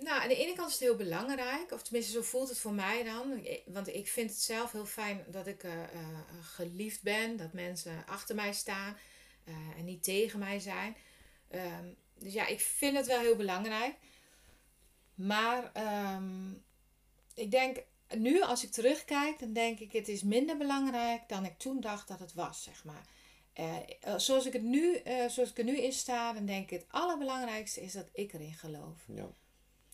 Nou, 0.01 0.23
aan 0.23 0.29
de 0.29 0.37
ene 0.37 0.55
kant 0.55 0.69
is 0.69 0.75
het 0.75 0.83
heel 0.83 0.97
belangrijk, 0.97 1.73
of 1.73 1.83
tenminste 1.83 2.13
zo 2.13 2.23
voelt 2.23 2.49
het 2.49 2.59
voor 2.59 2.73
mij 2.73 3.03
dan. 3.03 3.47
Want 3.67 3.89
ik 3.89 4.09
vind 4.09 4.31
het 4.31 4.41
zelf 4.41 4.73
heel 4.73 4.87
fijn 4.87 5.25
dat 5.29 5.47
ik 5.47 5.65
uh, 5.65 5.73
geliefd 6.41 7.03
ben, 7.03 7.37
dat 7.37 7.53
mensen 7.53 8.05
achter 8.07 8.35
mij 8.35 8.53
staan 8.53 8.97
uh, 9.45 9.55
en 9.79 9.85
niet 9.85 10.03
tegen 10.03 10.39
mij 10.39 10.59
zijn. 10.59 10.97
Um, 11.51 11.97
dus 12.19 12.33
ja, 12.33 12.47
ik 12.47 12.61
vind 12.61 12.97
het 12.97 13.07
wel 13.07 13.21
heel 13.21 13.37
belangrijk. 13.37 13.95
Maar 15.15 15.73
um, 16.15 16.63
ik 17.35 17.51
denk, 17.51 17.83
nu 18.17 18.43
als 18.43 18.65
ik 18.65 18.71
terugkijk, 18.71 19.39
dan 19.39 19.53
denk 19.53 19.79
ik 19.79 19.93
het 19.93 20.09
is 20.09 20.23
minder 20.23 20.57
belangrijk 20.57 21.29
dan 21.29 21.45
ik 21.45 21.59
toen 21.59 21.81
dacht 21.81 22.09
dat 22.09 22.19
het 22.19 22.35
was, 22.35 22.63
zeg 22.63 22.85
maar. 22.85 23.07
Uh, 23.61 24.17
zoals, 24.17 24.47
ik 24.47 24.53
het 24.53 24.63
nu, 24.63 25.01
uh, 25.05 25.29
zoals 25.29 25.51
ik 25.51 25.59
er 25.59 25.65
nu 25.65 25.79
in 25.79 25.93
sta, 25.93 26.33
dan 26.33 26.47
denk 26.47 26.71
ik 26.71 26.79
het 26.79 26.87
allerbelangrijkste 26.91 27.81
is 27.81 27.93
dat 27.93 28.09
ik 28.13 28.33
erin 28.33 28.55
geloof. 28.55 29.05
Ja. 29.15 29.31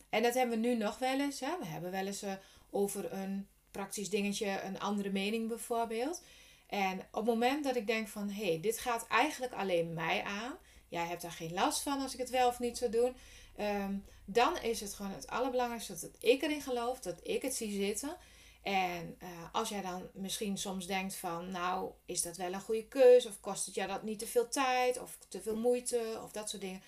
En 0.08 0.22
dat 0.22 0.34
hebben 0.34 0.60
we 0.60 0.66
nu 0.66 0.76
nog 0.76 0.98
wel 0.98 1.20
eens. 1.20 1.40
Hè? 1.40 1.58
We 1.58 1.66
hebben 1.66 1.90
wel 1.90 2.06
eens 2.06 2.22
uh, 2.22 2.32
over 2.70 3.12
een 3.12 3.48
praktisch 3.70 4.10
dingetje 4.10 4.60
een 4.62 4.80
andere 4.80 5.10
mening 5.10 5.48
bijvoorbeeld. 5.48 6.22
En 6.66 6.98
op 6.98 7.14
het 7.14 7.24
moment 7.24 7.64
dat 7.64 7.76
ik 7.76 7.86
denk 7.86 8.08
van, 8.08 8.30
hé, 8.30 8.46
hey, 8.46 8.60
dit 8.60 8.78
gaat 8.78 9.06
eigenlijk 9.06 9.52
alleen 9.52 9.94
mij 9.94 10.22
aan. 10.22 10.58
Jij 10.94 11.06
hebt 11.06 11.22
daar 11.22 11.30
geen 11.32 11.52
last 11.52 11.82
van 11.82 12.00
als 12.00 12.12
ik 12.12 12.18
het 12.18 12.30
wel 12.30 12.48
of 12.48 12.58
niet 12.58 12.78
zou 12.78 12.90
doen. 12.90 13.16
Um, 13.60 14.04
dan 14.24 14.58
is 14.58 14.80
het 14.80 14.94
gewoon 14.94 15.12
het 15.12 15.26
allerbelangrijkste 15.26 16.00
dat 16.00 16.16
ik 16.18 16.42
erin 16.42 16.62
geloof, 16.62 17.00
dat 17.00 17.20
ik 17.22 17.42
het 17.42 17.54
zie 17.54 17.72
zitten. 17.72 18.16
En 18.62 19.16
uh, 19.22 19.28
als 19.52 19.68
jij 19.68 19.82
dan 19.82 20.08
misschien 20.12 20.58
soms 20.58 20.86
denkt 20.86 21.14
van, 21.14 21.50
nou, 21.50 21.92
is 22.06 22.22
dat 22.22 22.36
wel 22.36 22.52
een 22.52 22.60
goede 22.60 22.88
keus? 22.88 23.26
Of 23.26 23.40
kost 23.40 23.66
het 23.66 23.74
jou 23.74 23.88
dat 23.88 24.02
niet 24.02 24.18
te 24.18 24.26
veel 24.26 24.48
tijd? 24.48 25.00
Of 25.00 25.18
te 25.28 25.42
veel 25.42 25.56
moeite? 25.56 26.20
Of 26.22 26.32
dat 26.32 26.50
soort 26.50 26.62
dingen. 26.62 26.82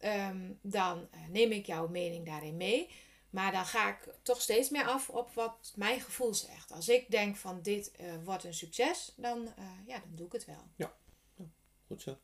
Um, 0.00 0.58
dan 0.62 1.08
uh, 1.14 1.28
neem 1.28 1.52
ik 1.52 1.66
jouw 1.66 1.88
mening 1.88 2.26
daarin 2.26 2.56
mee. 2.56 2.90
Maar 3.30 3.52
dan 3.52 3.66
ga 3.66 3.88
ik 3.88 4.08
toch 4.22 4.40
steeds 4.40 4.70
meer 4.70 4.86
af 4.86 5.10
op 5.10 5.30
wat 5.34 5.72
mijn 5.76 6.00
gevoel 6.00 6.34
zegt. 6.34 6.72
Als 6.72 6.88
ik 6.88 7.10
denk 7.10 7.36
van 7.36 7.62
dit 7.62 7.92
uh, 8.00 8.14
wordt 8.24 8.44
een 8.44 8.54
succes, 8.54 9.12
dan, 9.16 9.48
ja, 9.86 9.98
dan 9.98 10.14
doe 10.14 10.26
ik 10.26 10.32
het 10.32 10.44
wel. 10.44 10.64
Ja, 10.76 10.94
ja 11.36 11.44
goed 11.86 12.02
zo. 12.02 12.18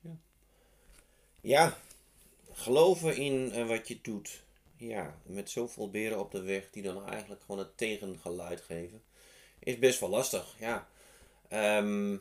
Ja. 0.00 0.16
Ja, 1.40 1.78
geloven 2.52 3.16
in 3.16 3.66
wat 3.66 3.88
je 3.88 3.98
doet 4.02 4.42
ja, 4.78 5.18
met 5.22 5.50
zoveel 5.50 5.90
beren 5.90 6.18
op 6.18 6.30
de 6.30 6.42
weg 6.42 6.70
die 6.70 6.82
dan 6.82 7.06
eigenlijk 7.08 7.40
gewoon 7.40 7.58
het 7.58 7.76
tegengeluid 7.76 8.60
geven, 8.60 9.02
is 9.58 9.78
best 9.78 10.00
wel 10.00 10.08
lastig. 10.08 10.54
Ja. 10.58 10.88
Ehm, 11.48 12.16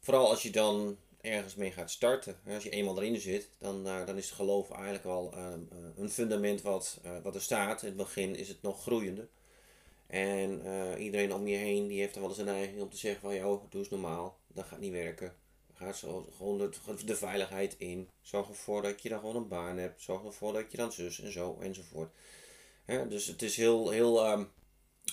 vooral 0.00 0.30
als 0.30 0.42
je 0.42 0.50
dan 0.50 0.96
ergens 1.20 1.54
mee 1.54 1.72
gaat 1.72 1.90
starten. 1.90 2.38
Als 2.48 2.62
je 2.62 2.70
eenmaal 2.70 3.02
erin 3.02 3.20
zit, 3.20 3.48
dan, 3.58 3.86
uh, 3.86 4.06
dan 4.06 4.16
is 4.16 4.30
geloof 4.30 4.70
eigenlijk 4.70 5.04
wel 5.04 5.32
ehm, 5.32 5.60
eh, 5.70 5.78
een 5.96 6.10
fundament 6.10 6.62
wat, 6.62 7.00
wat 7.22 7.34
er 7.34 7.42
staat. 7.42 7.82
In 7.82 7.88
het 7.88 7.96
begin 7.96 8.36
is 8.36 8.48
het 8.48 8.62
nog 8.62 8.82
groeiende. 8.82 9.28
En 10.06 10.62
iedereen 10.98 11.34
om 11.34 11.46
je 11.46 11.56
heen 11.56 11.86
die 11.86 12.00
heeft 12.00 12.14
er 12.14 12.20
wel 12.20 12.30
eens 12.30 12.38
een 12.38 12.44
neiging 12.44 12.80
om 12.80 12.90
te 12.90 12.96
zeggen 12.96 13.20
van... 13.20 13.34
joh, 13.34 13.70
doe 13.70 13.80
eens 13.80 13.90
normaal, 13.90 14.38
dat 14.46 14.64
gaat 14.64 14.78
niet 14.78 14.92
werken. 14.92 15.34
Ga 15.78 15.92
zo, 15.92 16.28
gewoon 16.36 16.58
de, 16.58 17.04
de 17.04 17.16
veiligheid 17.16 17.74
in. 17.78 18.08
Zorg 18.20 18.48
ervoor 18.48 18.82
dat 18.82 19.02
je 19.02 19.08
dan 19.08 19.18
gewoon 19.18 19.36
een 19.36 19.48
baan 19.48 19.76
hebt. 19.78 20.02
Zorg 20.02 20.24
ervoor 20.24 20.52
dat 20.52 20.70
je 20.70 20.76
dan 20.76 20.92
zus 20.92 21.20
en 21.20 21.32
zo 21.32 21.58
enzovoort. 21.60 22.12
dus 23.08 23.26
het 23.26 23.42
is 23.42 23.56
heel, 23.56 23.90
heel, 23.90 24.24
ehm, 24.24 24.44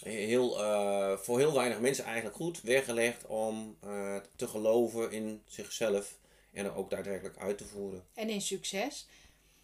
heel 0.04 0.60
uh, 0.60 1.18
voor 1.18 1.40
heel 1.40 1.54
weinig 1.54 1.80
mensen 1.80 2.06
eigenlijk 2.06 2.36
goed 2.36 2.62
weggelegd 2.62 3.26
om 3.26 3.78
uh, 3.84 4.16
te 4.36 4.48
geloven 4.48 5.12
in 5.12 5.42
zichzelf 5.46 6.20
en 6.52 6.66
er 6.66 6.76
ook 6.76 6.90
daadwerkelijk 6.90 7.38
uit 7.38 7.58
te 7.58 7.66
voeren. 7.66 8.06
En 8.14 8.30
in 8.30 8.42
succes. 8.42 9.08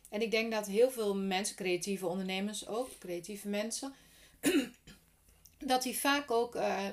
En 0.10 0.22
ik 0.22 0.32
denk 0.32 0.52
dat 0.52 0.68
heel 0.68 0.92
veel 0.92 1.16
mensen, 1.16 1.56
creatieve 1.56 2.08
ondernemers 2.08 2.68
ook, 2.68 2.90
creatieve 3.00 3.48
mensen, 3.48 3.94
dat 5.58 5.84
die 5.84 6.00
vaak 6.00 6.32
ook 6.32 6.56
uh, 6.56 6.88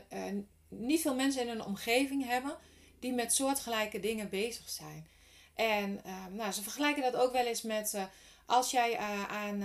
niet 0.68 1.00
veel 1.00 1.14
mensen 1.14 1.42
in 1.42 1.48
hun 1.48 1.64
omgeving 1.64 2.24
hebben 2.24 2.58
die 2.98 3.12
met 3.12 3.34
soortgelijke 3.34 4.00
dingen 4.00 4.28
bezig 4.28 4.68
zijn. 4.68 5.06
En 5.54 6.00
uh, 6.06 6.26
nou, 6.30 6.52
ze 6.52 6.62
vergelijken 6.62 7.02
dat 7.02 7.16
ook 7.16 7.32
wel 7.32 7.46
eens 7.46 7.62
met 7.62 7.92
uh, 7.94 8.04
als 8.46 8.70
jij 8.70 8.92
uh, 8.92 9.24
aan, 9.24 9.62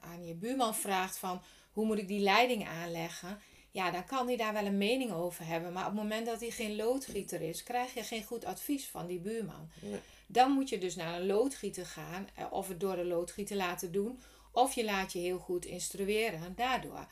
aan 0.00 0.26
je 0.26 0.34
buurman 0.34 0.74
vraagt 0.74 1.18
van 1.18 1.42
hoe 1.72 1.86
moet 1.86 1.98
ik 1.98 2.08
die 2.08 2.20
leiding 2.20 2.68
aanleggen? 2.68 3.40
Ja, 3.70 3.90
dan 3.90 4.04
kan 4.04 4.26
hij 4.26 4.36
daar 4.36 4.52
wel 4.52 4.64
een 4.64 4.78
mening 4.78 5.12
over 5.12 5.46
hebben. 5.46 5.72
Maar 5.72 5.86
op 5.86 5.92
het 5.92 6.00
moment 6.02 6.26
dat 6.26 6.40
hij 6.40 6.50
geen 6.50 6.76
loodgieter 6.76 7.40
is, 7.40 7.62
krijg 7.62 7.94
je 7.94 8.02
geen 8.02 8.24
goed 8.24 8.44
advies 8.44 8.88
van 8.88 9.06
die 9.06 9.18
buurman. 9.18 9.70
Nee. 9.80 10.00
Dan 10.26 10.50
moet 10.50 10.68
je 10.68 10.78
dus 10.78 10.96
naar 10.96 11.14
een 11.14 11.26
loodgieter 11.26 11.86
gaan, 11.86 12.28
eh, 12.34 12.44
of 12.50 12.68
het 12.68 12.80
door 12.80 12.96
de 12.96 13.04
loodgieter 13.04 13.56
laten 13.56 13.92
doen, 13.92 14.20
of 14.52 14.74
je 14.74 14.84
laat 14.84 15.12
je 15.12 15.18
heel 15.18 15.38
goed 15.38 15.64
instrueren 15.64 16.52
daardoor. 16.56 17.06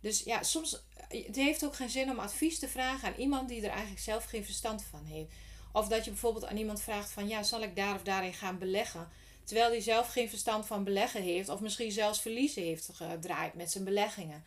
Dus 0.00 0.22
ja, 0.22 0.42
soms 0.42 0.82
eh, 1.08 1.26
het 1.26 1.36
heeft 1.36 1.64
ook 1.64 1.74
geen 1.74 1.90
zin 1.90 2.10
om 2.10 2.18
advies 2.18 2.58
te 2.58 2.68
vragen 2.68 3.08
aan 3.08 3.20
iemand 3.20 3.48
die 3.48 3.62
er 3.62 3.70
eigenlijk 3.70 4.00
zelf 4.00 4.24
geen 4.24 4.44
verstand 4.44 4.82
van 4.82 5.04
heeft. 5.04 5.32
Of 5.72 5.88
dat 5.88 6.04
je 6.04 6.10
bijvoorbeeld 6.10 6.46
aan 6.46 6.56
iemand 6.56 6.82
vraagt 6.82 7.10
van 7.10 7.28
ja, 7.28 7.42
zal 7.42 7.62
ik 7.62 7.76
daar 7.76 7.94
of 7.94 8.02
daarin 8.02 8.34
gaan 8.34 8.58
beleggen? 8.58 9.08
Terwijl 9.44 9.70
hij 9.70 9.80
zelf 9.80 10.08
geen 10.08 10.28
verstand 10.28 10.66
van 10.66 10.84
beleggen 10.84 11.22
heeft, 11.22 11.48
of 11.48 11.60
misschien 11.60 11.92
zelfs 11.92 12.20
verliezen 12.20 12.62
heeft 12.62 12.90
gedraaid 12.92 13.54
met 13.54 13.70
zijn 13.70 13.84
beleggingen. 13.84 14.44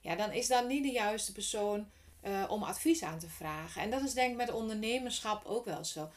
Ja, 0.00 0.16
dan 0.16 0.32
is 0.32 0.46
dat 0.46 0.68
niet 0.68 0.82
de 0.82 0.90
juiste 0.90 1.32
persoon 1.32 1.86
eh, 2.20 2.44
om 2.48 2.62
advies 2.62 3.02
aan 3.02 3.18
te 3.18 3.28
vragen. 3.28 3.82
En 3.82 3.90
dat 3.90 4.02
is 4.02 4.12
denk 4.12 4.30
ik 4.30 4.36
met 4.36 4.52
ondernemerschap 4.52 5.44
ook 5.44 5.64
wel 5.64 5.84
zo. 5.84 6.10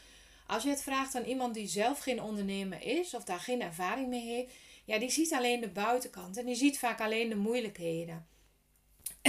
Als 0.48 0.64
je 0.64 0.70
het 0.70 0.82
vraagt 0.82 1.16
aan 1.16 1.24
iemand 1.24 1.54
die 1.54 1.68
zelf 1.68 2.00
geen 2.00 2.22
ondernemer 2.22 2.82
is 2.82 3.14
of 3.14 3.24
daar 3.24 3.40
geen 3.40 3.62
ervaring 3.62 4.08
mee 4.08 4.26
heeft, 4.26 4.54
ja, 4.86 5.00
die 5.00 5.10
ziet 5.10 5.34
alleen 5.34 5.62
de 5.62 5.70
buitenkant 5.70 6.38
en 6.38 6.46
die 6.46 6.56
ziet 6.56 6.80
vaak 6.80 7.02
alleen 7.02 7.30
de 7.30 7.36
moeilijkheden. 7.36 8.28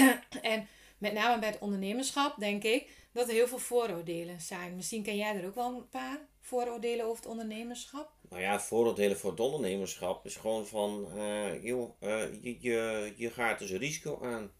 en 0.43 0.69
met 0.99 1.13
name 1.13 1.39
bij 1.39 1.49
het 1.49 1.59
ondernemerschap 1.59 2.35
denk 2.39 2.63
ik 2.65 2.89
dat 3.13 3.29
er 3.29 3.35
heel 3.35 3.49
veel 3.49 3.59
vooroordelen 3.59 4.41
zijn. 4.41 4.77
Misschien 4.77 5.03
ken 5.03 5.17
jij 5.17 5.37
er 5.37 5.47
ook 5.47 5.55
wel 5.55 5.75
een 5.75 5.89
paar 5.89 6.19
vooroordelen 6.41 7.05
over 7.05 7.17
het 7.17 7.27
ondernemerschap. 7.27 8.11
Nou 8.29 8.43
ja, 8.43 8.61
vooroordelen 8.61 9.19
voor 9.19 9.31
het 9.31 9.41
ondernemerschap 9.41 10.27
is 10.27 10.37
gewoon 10.37 10.67
van, 10.67 11.09
uh, 11.17 11.65
joh, 11.65 12.03
uh, 12.03 12.23
je, 12.43 12.57
je, 12.61 13.13
je 13.17 13.31
gaat 13.31 13.59
dus 13.59 13.71
risico 13.71 14.19
aan. 14.23 14.51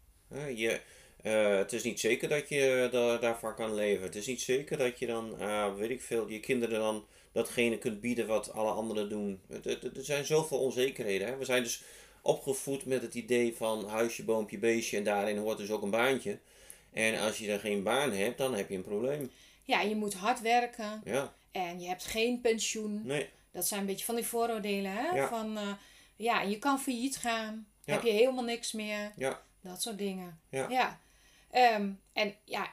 Je, 0.55 0.81
het 1.59 1.73
is 1.73 1.83
niet 1.83 2.01
zeker 2.01 2.29
dat 2.29 2.49
je 2.49 2.89
da 2.93 3.17
daarvan 3.17 3.55
kan 3.55 3.75
leven. 3.75 4.05
Het 4.05 4.15
is 4.15 4.27
niet 4.27 4.41
zeker 4.41 4.79
dat 4.79 4.99
je 4.99 5.07
dan, 5.07 5.37
weet 5.77 5.91
ik 5.91 6.03
veel, 6.03 6.29
je 6.29 6.41
kinderen 6.41 6.79
dan 6.79 7.07
datgene 7.33 7.79
kunt 7.79 8.01
bieden 8.01 8.27
wat 8.27 8.53
alle 8.53 8.71
anderen 8.71 9.09
doen. 9.09 9.41
Er 9.63 9.91
zijn 9.93 10.25
zoveel 10.25 10.59
onzekerheden. 10.59 11.27
Hè? 11.27 11.37
We 11.37 11.45
zijn 11.45 11.63
dus 11.63 11.83
opgevoed 12.23 12.87
met 12.87 13.03
het 13.03 13.15
idee 13.15 13.57
van 13.57 13.89
huisje, 13.89 14.25
boompje, 14.25 14.59
beestje 14.59 14.97
en 14.97 15.05
daarin 15.05 15.39
hoort 15.39 15.59
dus 15.59 15.71
ook 15.71 15.83
een 15.83 15.91
baantje. 15.91 16.39
En 16.93 17.19
als 17.19 17.39
je 17.39 17.47
dan 17.47 17.59
geen 17.59 17.83
baan 17.83 18.13
hebt, 18.13 18.39
dan 18.39 18.55
heb 18.55 18.69
je 18.69 18.77
een 18.77 18.83
probleem. 18.83 19.31
Ja, 19.65 19.81
je 19.81 19.97
moet 19.97 20.15
hard 20.15 20.41
werken. 20.41 21.01
Ja. 21.05 21.35
En 21.51 21.81
je 21.81 21.89
hebt 21.89 22.05
geen 22.05 22.41
pensioen. 22.41 23.01
Nee. 23.05 23.29
Dat 23.51 23.67
zijn 23.67 23.81
een 23.81 23.87
beetje 23.87 24.05
van 24.05 24.15
die 24.15 24.27
vooroordelen. 24.27 24.93
Hè? 24.93 25.09
Ja. 25.09 25.29
Van, 25.29 25.59
uh, 25.59 25.73
ja, 26.17 26.43
je 26.43 26.59
kan 26.59 26.81
failliet 26.81 27.17
gaan. 27.17 27.67
Ja. 27.85 27.93
Heb 27.93 28.03
je 28.03 28.11
helemaal 28.11 28.45
niks 28.45 28.73
meer. 28.73 29.13
Ja. 29.17 29.43
Dat 29.61 29.83
soort 29.83 29.99
dingen. 29.99 30.41
Ja. 30.49 30.69
ja. 30.69 31.01
Um, 31.77 32.01
en 32.13 32.35
ja, 32.45 32.71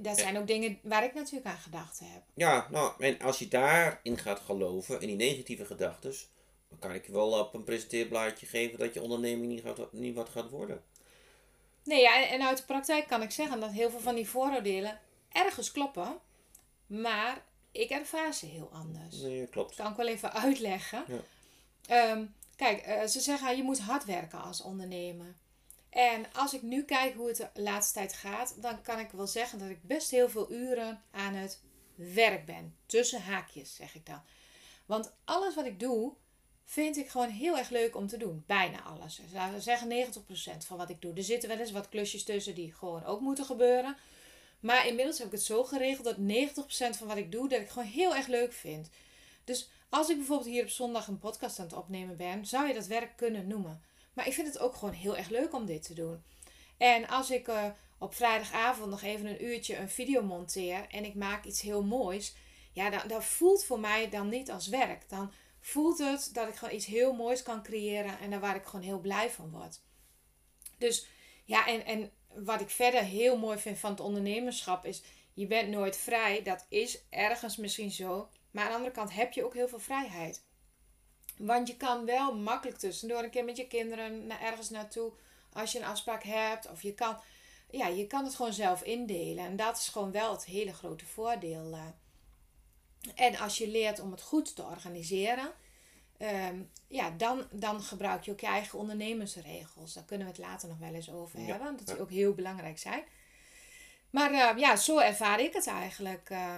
dat 0.00 0.18
zijn 0.18 0.38
ook 0.38 0.46
dingen 0.46 0.78
waar 0.82 1.04
ik 1.04 1.14
natuurlijk 1.14 1.46
aan 1.46 1.58
gedacht 1.58 1.98
heb. 1.98 2.22
Ja, 2.34 2.68
nou, 2.70 2.92
en 2.98 3.20
als 3.20 3.38
je 3.38 3.48
daarin 3.48 4.18
gaat 4.18 4.40
geloven, 4.40 5.00
in 5.00 5.06
die 5.06 5.16
negatieve 5.16 5.64
gedachten, 5.64 6.14
dan 6.80 6.90
kan 6.90 6.98
ik 6.98 7.06
je 7.06 7.12
wel 7.12 7.38
op 7.38 7.54
een 7.54 7.64
presenteerblaadje 7.64 8.46
geven 8.46 8.78
dat 8.78 8.94
je 8.94 9.02
onderneming 9.02 9.52
niet, 9.52 9.62
gaat, 9.62 9.92
niet 9.92 10.14
wat 10.14 10.28
gaat 10.28 10.50
worden. 10.50 10.82
Nee, 11.84 12.00
ja, 12.00 12.26
en 12.26 12.46
uit 12.46 12.58
de 12.58 12.64
praktijk 12.64 13.08
kan 13.08 13.22
ik 13.22 13.30
zeggen 13.30 13.60
dat 13.60 13.70
heel 13.70 13.90
veel 13.90 14.00
van 14.00 14.14
die 14.14 14.28
vooroordelen 14.28 15.00
ergens 15.28 15.72
kloppen, 15.72 16.18
maar 16.86 17.44
ik 17.72 17.90
ervaar 17.90 18.34
ze 18.34 18.46
heel 18.46 18.70
anders. 18.72 19.20
Nee, 19.20 19.46
klopt. 19.46 19.68
Dat 19.68 19.76
kan 19.76 19.90
ik 19.90 19.96
wel 19.96 20.06
even 20.06 20.32
uitleggen. 20.32 21.04
Ja. 21.86 22.10
Um, 22.10 22.34
kijk, 22.56 22.86
uh, 22.86 23.04
ze 23.04 23.20
zeggen 23.20 23.56
je 23.56 23.62
moet 23.62 23.80
hard 23.80 24.04
werken 24.04 24.42
als 24.42 24.62
ondernemer. 24.62 25.34
En 25.90 26.32
als 26.32 26.54
ik 26.54 26.62
nu 26.62 26.84
kijk 26.84 27.14
hoe 27.14 27.28
het 27.28 27.36
de 27.36 27.62
laatste 27.62 27.94
tijd 27.94 28.12
gaat, 28.12 28.62
dan 28.62 28.82
kan 28.82 28.98
ik 28.98 29.10
wel 29.10 29.26
zeggen 29.26 29.58
dat 29.58 29.68
ik 29.68 29.82
best 29.82 30.10
heel 30.10 30.28
veel 30.28 30.52
uren 30.52 31.02
aan 31.10 31.34
het 31.34 31.60
werk 31.94 32.46
ben. 32.46 32.76
Tussen 32.86 33.22
haakjes, 33.22 33.74
zeg 33.74 33.94
ik 33.94 34.06
dan. 34.06 34.20
Want 34.86 35.12
alles 35.24 35.54
wat 35.54 35.64
ik 35.64 35.80
doe, 35.80 36.12
vind 36.64 36.96
ik 36.96 37.08
gewoon 37.08 37.28
heel 37.28 37.58
erg 37.58 37.70
leuk 37.70 37.96
om 37.96 38.06
te 38.06 38.16
doen. 38.16 38.44
Bijna 38.46 38.82
alles. 38.82 39.16
Dus 39.16 39.32
laten 39.32 39.54
we 39.54 39.60
zeggen 39.60 40.12
90% 40.62 40.66
van 40.66 40.76
wat 40.76 40.90
ik 40.90 41.00
doe. 41.00 41.14
Er 41.14 41.22
zitten 41.22 41.48
wel 41.48 41.58
eens 41.58 41.70
wat 41.70 41.88
klusjes 41.88 42.24
tussen 42.24 42.54
die 42.54 42.72
gewoon 42.72 43.04
ook 43.04 43.20
moeten 43.20 43.44
gebeuren. 43.44 43.96
Maar 44.60 44.86
inmiddels 44.86 45.18
heb 45.18 45.26
ik 45.26 45.32
het 45.32 45.42
zo 45.42 45.64
geregeld 45.64 46.04
dat 46.04 46.16
90% 46.94 46.98
van 46.98 47.06
wat 47.06 47.16
ik 47.16 47.32
doe, 47.32 47.48
dat 47.48 47.60
ik 47.60 47.68
gewoon 47.68 47.88
heel 47.88 48.14
erg 48.14 48.26
leuk 48.26 48.52
vind. 48.52 48.90
Dus 49.44 49.68
als 49.88 50.08
ik 50.08 50.16
bijvoorbeeld 50.16 50.48
hier 50.48 50.62
op 50.62 50.68
zondag 50.68 51.08
een 51.08 51.18
podcast 51.18 51.58
aan 51.58 51.64
het 51.64 51.74
opnemen 51.74 52.16
ben, 52.16 52.46
zou 52.46 52.66
je 52.66 52.74
dat 52.74 52.86
werk 52.86 53.16
kunnen 53.16 53.46
noemen. 53.46 53.82
Maar 54.12 54.26
ik 54.26 54.32
vind 54.32 54.46
het 54.46 54.58
ook 54.58 54.74
gewoon 54.74 54.94
heel 54.94 55.16
erg 55.16 55.28
leuk 55.28 55.54
om 55.54 55.66
dit 55.66 55.82
te 55.82 55.94
doen. 55.94 56.22
En 56.76 57.08
als 57.08 57.30
ik 57.30 57.48
uh, 57.48 57.64
op 57.98 58.14
vrijdagavond 58.14 58.90
nog 58.90 59.02
even 59.02 59.26
een 59.26 59.44
uurtje 59.44 59.76
een 59.76 59.90
video 59.90 60.22
monteer 60.22 60.86
en 60.88 61.04
ik 61.04 61.14
maak 61.14 61.44
iets 61.44 61.60
heel 61.60 61.82
moois, 61.82 62.34
ja, 62.72 62.90
dat 62.90 63.24
voelt 63.24 63.64
voor 63.64 63.80
mij 63.80 64.08
dan 64.08 64.28
niet 64.28 64.50
als 64.50 64.66
werk. 64.66 65.08
Dan 65.08 65.32
voelt 65.64 65.98
het 65.98 66.30
dat 66.32 66.48
ik 66.48 66.54
gewoon 66.54 66.74
iets 66.74 66.86
heel 66.86 67.12
moois 67.12 67.42
kan 67.42 67.62
creëren 67.62 68.18
en 68.18 68.30
daar 68.30 68.40
waar 68.40 68.56
ik 68.56 68.64
gewoon 68.64 68.84
heel 68.84 69.00
blij 69.00 69.30
van 69.30 69.50
word. 69.50 69.80
Dus 70.78 71.06
ja, 71.44 71.66
en, 71.66 71.84
en 71.84 72.10
wat 72.28 72.60
ik 72.60 72.70
verder 72.70 73.02
heel 73.02 73.38
mooi 73.38 73.58
vind 73.58 73.78
van 73.78 73.90
het 73.90 74.00
ondernemerschap 74.00 74.84
is, 74.84 75.02
je 75.32 75.46
bent 75.46 75.68
nooit 75.68 75.96
vrij. 75.96 76.42
Dat 76.42 76.66
is 76.68 76.98
ergens 77.10 77.56
misschien 77.56 77.90
zo. 77.90 78.28
Maar 78.50 78.62
aan 78.62 78.70
de 78.70 78.76
andere 78.76 78.94
kant 78.94 79.12
heb 79.12 79.32
je 79.32 79.44
ook 79.44 79.54
heel 79.54 79.68
veel 79.68 79.78
vrijheid. 79.78 80.44
Want 81.36 81.68
je 81.68 81.76
kan 81.76 82.04
wel 82.04 82.34
makkelijk 82.34 82.78
tussendoor 82.78 83.22
een 83.22 83.30
keer 83.30 83.44
met 83.44 83.56
je 83.56 83.66
kinderen 83.66 84.26
naar 84.26 84.40
ergens 84.40 84.70
naartoe. 84.70 85.12
Als 85.52 85.72
je 85.72 85.78
een 85.78 85.84
afspraak 85.84 86.22
hebt. 86.22 86.70
Of 86.70 86.82
je 86.82 86.94
kan, 86.94 87.20
ja, 87.70 87.86
je 87.86 88.06
kan 88.06 88.24
het 88.24 88.34
gewoon 88.34 88.52
zelf 88.52 88.82
indelen. 88.82 89.44
En 89.44 89.56
dat 89.56 89.76
is 89.76 89.88
gewoon 89.88 90.12
wel 90.12 90.32
het 90.32 90.44
hele 90.44 90.72
grote 90.72 91.06
voordeel. 91.06 91.78
En 93.14 93.36
als 93.36 93.58
je 93.58 93.68
leert 93.68 94.00
om 94.00 94.10
het 94.10 94.22
goed 94.22 94.56
te 94.56 94.62
organiseren. 94.62 95.52
Um, 96.18 96.70
ja, 96.86 97.10
dan, 97.10 97.44
dan 97.52 97.82
gebruik 97.82 98.24
je 98.24 98.30
ook 98.30 98.40
je 98.40 98.46
eigen 98.46 98.78
ondernemersregels. 98.78 99.92
Daar 99.92 100.04
kunnen 100.04 100.26
we 100.26 100.32
het 100.32 100.42
later 100.42 100.68
nog 100.68 100.78
wel 100.78 100.94
eens 100.94 101.10
over 101.10 101.40
Ja, 101.40 101.46
hebben. 101.46 101.76
Dat 101.76 101.86
die 101.86 101.94
ja. 101.94 102.00
ook 102.00 102.10
heel 102.10 102.34
belangrijk 102.34 102.78
zijn. 102.78 103.04
Maar 104.10 104.32
uh, 104.32 104.58
ja, 104.58 104.76
zo 104.76 104.98
ervaar 104.98 105.40
ik 105.40 105.52
het 105.52 105.66
eigenlijk. 105.66 106.30
Uh, 106.30 106.56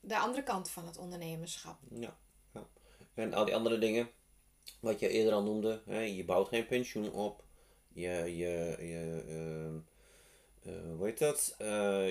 de 0.00 0.18
andere 0.18 0.42
kant 0.42 0.70
van 0.70 0.86
het 0.86 0.98
ondernemerschap. 0.98 1.78
Ja, 1.90 2.16
ja. 2.52 2.66
En 3.14 3.34
al 3.34 3.44
die 3.44 3.54
andere 3.54 3.78
dingen, 3.78 4.10
wat 4.80 5.00
je 5.00 5.08
eerder 5.08 5.32
al 5.32 5.42
noemde, 5.42 5.82
hè, 5.86 6.00
je 6.00 6.24
bouwt 6.24 6.48
geen 6.48 6.66
pensioen 6.66 7.12
op. 7.12 7.44
Je, 7.92 8.36
je, 8.36 8.76
je 8.80 9.82
hoe 10.96 11.06
heet 11.06 11.18
dat? 11.18 11.54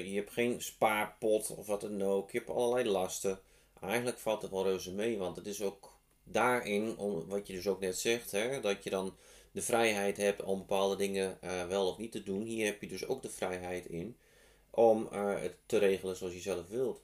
je 0.05 0.11
hebt 0.15 0.31
geen 0.31 0.61
spaarpot 0.61 1.49
of 1.49 1.67
wat 1.67 1.81
dan 1.81 2.01
ook. 2.01 2.31
Je 2.31 2.37
hebt 2.37 2.49
allerlei 2.49 2.89
lasten. 2.89 3.39
Eigenlijk 3.81 4.17
valt 4.17 4.41
het 4.41 4.51
wel 4.51 4.63
reuze 4.63 4.93
mee, 4.93 5.17
want 5.17 5.35
het 5.35 5.47
is 5.47 5.61
ook 5.61 5.93
daarin, 6.23 6.97
om, 6.97 7.27
wat 7.27 7.47
je 7.47 7.53
dus 7.53 7.67
ook 7.67 7.79
net 7.79 7.97
zegt, 7.97 8.31
hè, 8.31 8.59
dat 8.59 8.83
je 8.83 8.89
dan 8.89 9.15
de 9.51 9.61
vrijheid 9.61 10.17
hebt 10.17 10.43
om 10.43 10.57
bepaalde 10.57 10.95
dingen 10.95 11.37
uh, 11.43 11.65
wel 11.65 11.87
of 11.87 11.97
niet 11.97 12.11
te 12.11 12.23
doen. 12.23 12.41
Hier 12.41 12.65
heb 12.65 12.81
je 12.81 12.87
dus 12.87 13.07
ook 13.07 13.21
de 13.21 13.29
vrijheid 13.29 13.85
in 13.85 14.17
om 14.69 15.09
uh, 15.13 15.39
het 15.41 15.55
te 15.65 15.77
regelen 15.77 16.15
zoals 16.15 16.33
je 16.33 16.39
zelf 16.39 16.67
wilt. 16.67 17.01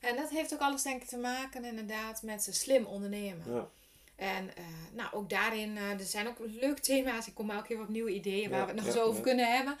En 0.00 0.16
dat 0.16 0.30
heeft 0.30 0.52
ook 0.52 0.60
alles 0.60 0.82
denk 0.82 1.02
ik 1.02 1.08
te 1.08 1.18
maken 1.18 1.64
inderdaad 1.64 2.22
met 2.22 2.48
slim 2.50 2.84
ondernemen. 2.86 3.52
Ja. 3.52 3.70
En 4.16 4.44
uh, 4.44 4.64
nou, 4.92 5.14
ook 5.14 5.30
daarin, 5.30 5.76
er 5.76 6.00
zijn 6.00 6.28
ook 6.28 6.38
leuke 6.38 6.80
thema's. 6.80 7.26
Ik 7.26 7.34
kom 7.34 7.50
elke 7.50 7.66
keer 7.66 7.80
op 7.80 7.88
nieuwe 7.88 8.10
ideeën 8.10 8.50
waar 8.50 8.58
Ja, 8.58 8.64
we 8.64 8.72
het 8.72 8.80
nog 8.80 8.94
ja, 8.94 9.00
eens 9.00 9.08
over 9.08 9.22
kunnen 9.22 9.56
hebben. 9.56 9.78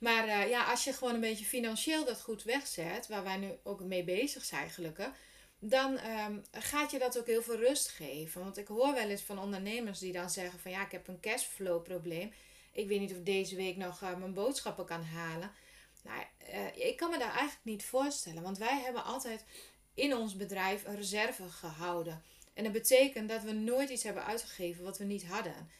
Maar 0.00 0.48
ja, 0.48 0.64
als 0.64 0.84
je 0.84 0.92
gewoon 0.92 1.14
een 1.14 1.20
beetje 1.20 1.44
financieel 1.44 2.04
dat 2.04 2.20
goed 2.20 2.42
wegzet, 2.42 3.08
waar 3.08 3.24
wij 3.24 3.36
nu 3.36 3.50
ook 3.62 3.80
mee 3.80 4.04
bezig 4.04 4.44
zijn 4.44 4.70
gelukkig 4.70 5.12
dan 5.60 5.98
um, 6.06 6.42
gaat 6.50 6.90
je 6.90 6.98
dat 6.98 7.18
ook 7.18 7.26
heel 7.26 7.42
veel 7.42 7.56
rust 7.56 7.88
geven. 7.88 8.40
Want 8.40 8.56
ik 8.56 8.66
hoor 8.66 8.94
wel 8.94 9.08
eens 9.08 9.22
van 9.22 9.38
ondernemers 9.38 9.98
die 9.98 10.12
dan 10.12 10.30
zeggen 10.30 10.60
van 10.60 10.70
ja, 10.70 10.84
ik 10.84 10.92
heb 10.92 11.08
een 11.08 11.20
cashflow 11.20 11.82
probleem. 11.82 12.32
Ik 12.72 12.88
weet 12.88 13.00
niet 13.00 13.12
of 13.12 13.22
deze 13.22 13.56
week 13.56 13.76
nog 13.76 14.02
uh, 14.02 14.16
mijn 14.16 14.34
boodschappen 14.34 14.84
kan 14.84 15.02
halen. 15.02 15.50
Nou, 16.02 16.22
ik 16.74 16.96
kan 16.96 17.10
me 17.10 17.18
daar 17.18 17.32
eigenlijk 17.32 17.64
niet 17.64 17.84
voorstellen. 17.84 18.42
Want 18.42 18.58
wij 18.58 18.80
hebben 18.80 19.04
altijd 19.04 19.44
in 19.94 20.16
ons 20.16 20.36
bedrijf 20.36 20.84
een 20.84 20.96
reserve 20.96 21.48
gehouden. 21.48 22.22
En 22.54 22.64
dat 22.64 22.72
betekent 22.72 23.28
dat 23.28 23.42
we 23.42 23.52
nooit 23.52 23.90
iets 23.90 24.02
hebben 24.02 24.24
uitgegeven 24.24 24.84
wat 24.84 24.98
we 24.98 25.04
niet 25.04 25.26
hadden. 25.26 25.70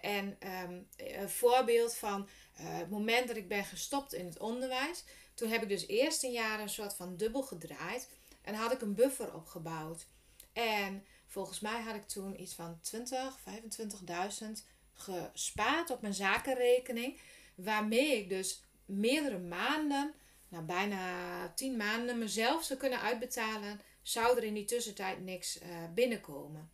En 0.00 0.38
um, 0.64 0.88
een 0.96 1.28
voorbeeld 1.28 1.94
van 1.94 2.28
het 2.62 2.90
moment 2.90 3.28
dat 3.28 3.36
ik 3.36 3.48
ben 3.48 3.64
gestopt 3.64 4.12
in 4.12 4.24
het 4.24 4.38
onderwijs. 4.38 5.04
Toen 5.34 5.50
heb 5.50 5.62
ik 5.62 5.68
dus 5.68 5.86
eerst 5.86 6.24
een 6.24 6.32
jaar 6.32 6.60
een 6.60 6.68
soort 6.68 6.94
van 6.94 7.16
dubbel 7.16 7.42
gedraaid. 7.42 8.08
En 8.42 8.54
had 8.54 8.72
ik 8.72 8.80
een 8.80 8.94
buffer 8.94 9.34
opgebouwd. 9.34 10.06
En 10.52 11.04
volgens 11.26 11.60
mij 11.60 11.80
had 11.80 11.94
ik 11.94 12.08
toen 12.08 12.40
iets 12.40 12.54
van 12.54 12.80
20, 12.80 13.38
25.000 13.38 14.46
gespaard 14.92 15.90
op 15.90 16.00
mijn 16.00 16.14
zakenrekening. 16.14 17.20
Waarmee 17.54 18.16
ik 18.16 18.28
dus 18.28 18.62
meerdere 18.84 19.38
maanden, 19.38 20.14
nou 20.48 20.64
bijna 20.64 21.52
10 21.54 21.76
maanden, 21.76 22.18
mezelf 22.18 22.64
zou 22.64 22.78
kunnen 22.78 23.00
uitbetalen. 23.00 23.80
Zou 24.02 24.36
er 24.36 24.44
in 24.44 24.54
die 24.54 24.64
tussentijd 24.64 25.24
niks 25.24 25.62
uh, 25.62 25.68
binnenkomen. 25.94 26.70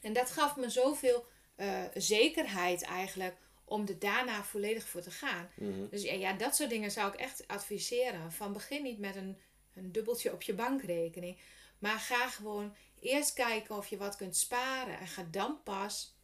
En 0.00 0.12
dat 0.12 0.30
gaf 0.30 0.56
me 0.56 0.70
zoveel 0.70 1.26
uh, 1.56 1.82
zekerheid 1.94 2.82
eigenlijk 2.82 3.36
om 3.70 3.86
er 3.86 3.98
daarna 3.98 4.44
volledig 4.44 4.88
voor 4.88 5.00
te 5.00 5.10
gaan. 5.10 5.50
Mhm. 5.54 5.88
Dus 5.90 6.02
ja, 6.02 6.12
ja, 6.12 6.32
dat 6.32 6.56
soort 6.56 6.70
dingen 6.70 6.90
zou 6.90 7.12
ik 7.12 7.18
echt 7.18 7.48
adviseren. 7.48 8.32
Van 8.32 8.52
begin 8.52 8.82
niet 8.82 8.98
met 8.98 9.16
een, 9.16 9.38
een 9.74 9.92
dubbeltje 9.92 10.32
op 10.32 10.42
je 10.42 10.54
bankrekening. 10.54 11.38
Maar 11.78 11.98
ga 11.98 12.28
gewoon 12.28 12.74
eerst 13.00 13.32
kijken 13.32 13.76
of 13.76 13.86
je 13.86 13.96
wat 13.96 14.16
kunt 14.16 14.36
sparen. 14.36 14.98
En 14.98 15.06
ga 15.06 15.26
dan 15.30 15.62
pas 15.62 16.16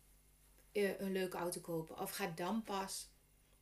eh, 0.73 1.01
een 1.01 1.13
leuke 1.13 1.37
auto 1.37 1.61
kopen. 1.61 1.99
Of 1.99 2.11
ga 2.11 2.33
dan 2.35 2.63
pas 2.63 3.11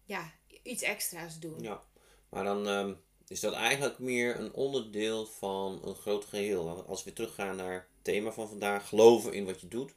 ja, 0.04 0.32
iets 0.62 0.82
extra's 0.82 1.38
doen. 1.38 1.60
Ja, 1.60 1.82
maar 2.28 2.44
dan 2.44 2.68
ehm, 2.68 2.94
is 3.26 3.40
dat 3.40 3.52
eigenlijk 3.52 3.98
meer 3.98 4.38
een 4.38 4.52
onderdeel 4.52 5.26
van 5.26 5.80
een 5.84 5.94
groot 5.94 6.24
geheel. 6.24 6.84
Als 6.86 7.04
we 7.04 7.12
teruggaan 7.12 7.56
naar 7.56 7.72
het 7.72 8.04
thema 8.04 8.32
van 8.32 8.48
vandaag, 8.48 8.88
geloven 8.88 9.32
in 9.32 9.44
wat 9.44 9.60
je 9.60 9.68
doet. 9.68 9.94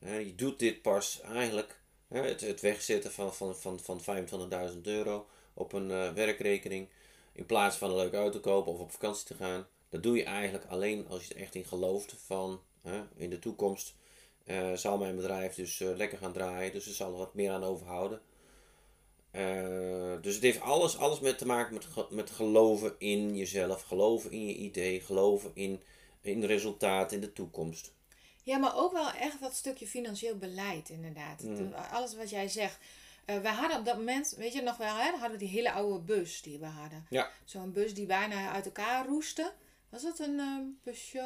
Je 0.00 0.34
doet 0.34 0.58
dit 0.58 0.82
pas 0.82 1.20
eigenlijk, 1.20 1.80
het, 2.08 2.60
wegzetten 2.60 3.12
van, 3.12 3.34
van, 3.34 3.54
van, 3.56 3.80
van 3.80 4.00
25.000 4.72 4.80
euro 4.82 5.26
op 5.54 5.72
een 5.72 5.90
eh, 5.90 6.12
werkrekening. 6.12 6.88
In 7.32 7.46
plaats 7.46 7.76
van 7.76 7.90
een 7.90 7.96
leuke 7.96 8.16
auto 8.16 8.40
kopen 8.40 8.72
of 8.72 8.78
op 8.80 8.90
vakantie 8.90 9.26
te 9.26 9.34
gaan. 9.34 9.66
Dat 9.88 10.02
doe 10.02 10.16
je 10.16 10.24
eigenlijk 10.24 10.64
alleen 10.68 11.08
als 11.08 11.26
je 11.26 11.34
er 11.34 11.40
echt 11.40 11.54
in 11.54 11.64
gelooft 11.64 12.14
van 12.26 12.60
in 13.16 13.30
de 13.30 13.38
toekomst. 13.38 13.94
eh, 14.44 14.72
zal 14.72 14.98
mijn 14.98 15.16
bedrijf 15.16 15.54
dus 15.54 15.80
eh, 15.80 15.96
lekker 15.96 16.18
gaan 16.18 16.32
draaien, 16.32 16.72
dus 16.72 16.86
er 16.86 16.92
zal 16.94 17.12
er 17.12 17.18
wat 17.18 17.34
meer 17.34 17.50
aan 17.50 17.64
overhouden. 17.64 18.20
Dus 20.20 20.34
het 20.34 20.42
heeft 20.42 20.60
alles, 20.60 20.96
alles 20.96 21.20
met 21.20 21.38
te 21.38 21.46
maken 21.46 21.74
met, 21.74 22.10
met 22.10 22.30
geloven 22.30 22.94
in 22.98 23.36
jezelf, 23.36 23.82
geloven 23.82 24.30
in 24.30 24.46
je 24.46 24.54
idee, 24.54 25.00
geloven 25.00 25.50
in, 25.54 25.82
in 26.20 26.40
de 26.40 26.46
resultaten, 26.46 27.16
in 27.16 27.22
de 27.22 27.32
toekomst. 27.32 27.92
Ja, 28.46 28.58
maar 28.58 28.76
ook 28.76 28.92
wel 28.92 29.10
echt 29.12 29.40
dat 29.40 29.54
stukje 29.54 29.86
financieel 29.86 30.36
beleid, 30.36 30.88
inderdaad. 30.88 31.42
Mm. 31.42 31.72
Alles 31.92 32.16
wat 32.16 32.30
jij 32.30 32.48
zegt. 32.48 32.78
Eh, 33.24 33.38
we 33.38 33.48
hadden 33.48 33.78
op 33.78 33.84
dat 33.84 33.96
moment, 33.96 34.34
weet 34.36 34.52
je 34.52 34.62
nog 34.62 34.76
wel, 34.76 34.96
hè, 34.96 35.10
hadden 35.10 35.30
we 35.30 35.36
die 35.36 35.48
hele 35.48 35.72
oude 35.72 35.98
bus 35.98 36.42
die 36.42 36.58
we 36.58 36.66
hadden. 36.66 37.06
Ja. 37.10 37.30
Zo'n 37.44 37.72
bus 37.72 37.94
die 37.94 38.06
bijna 38.06 38.52
uit 38.52 38.64
elkaar 38.64 39.06
roestte. 39.06 39.52
Was 39.88 40.02
dat 40.02 40.18
een 40.18 40.38
ehm 40.38 40.62
Peugeot? 40.82 41.24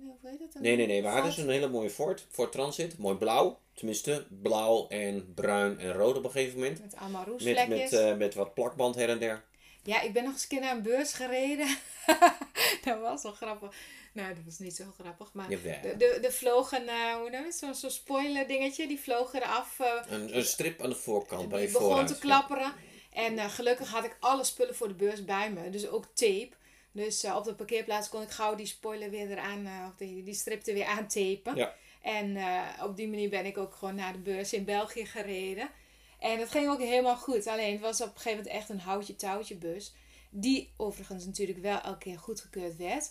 Hoe 0.00 0.30
heet 0.30 0.38
het? 0.38 0.54
Een 0.54 0.62
Nee, 0.62 0.76
nee, 0.76 0.86
nee. 0.86 1.00
We 1.02 1.06
hadden 1.06 1.24
Ford? 1.24 1.36
dus 1.36 1.44
een 1.44 1.50
hele 1.50 1.68
mooie 1.68 1.90
Ford, 1.90 2.26
Ford 2.30 2.52
Transit. 2.52 2.98
Mooi 2.98 3.16
blauw. 3.16 3.58
Tenminste, 3.74 4.26
blauw 4.42 4.88
en 4.88 5.34
bruin 5.34 5.78
en 5.78 5.92
rood 5.92 6.16
op 6.16 6.24
een 6.24 6.30
gegeven 6.30 6.58
moment. 6.58 6.80
Met 6.80 6.96
allemaal 6.96 7.20
Met, 7.20 7.30
roestvlekjes. 7.30 7.90
met, 7.90 7.92
eh, 8.00 8.16
met 8.16 8.34
wat 8.34 8.54
plakband 8.54 8.94
her 8.94 9.08
en 9.08 9.18
der. 9.18 9.44
Ja, 9.82 10.00
ik 10.00 10.12
ben 10.12 10.24
nog 10.24 10.32
eens 10.32 10.42
een 10.42 10.48
keer 10.48 10.60
naar 10.60 10.76
een 10.76 10.82
beurs 10.82 11.12
gereden. 11.12 11.76
dat 12.84 13.00
was 13.00 13.22
wel 13.22 13.32
grappig. 13.32 13.74
Nou, 14.12 14.34
dat 14.34 14.44
was 14.44 14.58
niet 14.58 14.76
zo 14.76 14.84
grappig. 14.98 15.32
Maar 15.32 15.50
Jawel. 15.50 15.80
de, 15.82 15.96
de, 15.96 16.18
de 16.22 16.32
vlogen, 16.32 16.88
eh, 16.88 17.14
hoe 17.14 17.30
noem 17.30 17.44
je? 17.44 17.52
Zo'n 17.52 17.74
zo'n 17.74 17.90
spoiler 17.90 18.46
dingetje. 18.46 18.86
Die 18.86 19.00
vlogen 19.00 19.42
eraf. 19.42 19.80
eh, 19.80 19.92
Een, 20.08 20.36
een 20.36 20.44
strip 20.44 20.82
aan 20.82 20.90
de 20.90 20.96
voorkant 20.96 21.48
bij 21.48 21.58
Die 21.58 21.66
je 21.66 21.72
begon 21.72 21.88
vooruit. 21.88 22.08
te 22.08 22.18
klapperen. 22.18 22.72
En 23.12 23.38
eh, 23.38 23.50
gelukkig 23.50 23.88
had 23.90 24.04
ik 24.04 24.16
alle 24.20 24.44
spullen 24.44 24.74
voor 24.76 24.88
de 24.88 24.94
beurs 24.94 25.24
bij 25.24 25.50
me. 25.52 25.70
Dus 25.70 25.88
ook 25.88 26.04
tape. 26.14 26.50
Dus 26.92 27.24
op 27.24 27.44
de 27.44 27.54
parkeerplaats 27.54 28.08
kon 28.08 28.22
ik 28.22 28.30
gauw 28.30 28.54
die 28.54 28.66
spoiler 28.66 29.10
weer 29.10 29.30
eraan, 29.30 29.66
of 29.90 29.96
die, 29.96 30.22
die 30.22 30.34
strip 30.34 30.66
er 30.66 30.74
weer 30.74 30.84
aantapen. 30.86 31.54
Ja. 31.56 31.74
En 32.02 32.36
op 32.82 32.96
die 32.96 33.08
manier 33.08 33.28
ben 33.30 33.46
ik 33.46 33.58
ook 33.58 33.74
gewoon 33.74 33.94
naar 33.94 34.12
de 34.12 34.18
beurs 34.18 34.52
in 34.52 34.64
België 34.64 35.06
gereden. 35.06 35.70
En 36.18 36.38
het 36.38 36.50
ging 36.50 36.68
ook 36.68 36.78
helemaal 36.80 37.16
goed. 37.16 37.46
Alleen 37.46 37.72
het 37.72 37.80
was 37.80 38.00
op 38.00 38.06
een 38.06 38.12
gegeven 38.20 38.38
moment 38.38 38.54
echt 38.56 38.68
een 38.68 38.80
houtje 38.80 39.16
touwtje 39.16 39.56
bus. 39.56 39.94
Die 40.30 40.72
overigens 40.76 41.24
natuurlijk 41.26 41.58
wel 41.58 41.80
elke 41.80 41.98
keer 41.98 42.18
goedgekeurd 42.18 42.76
werd. 42.76 43.10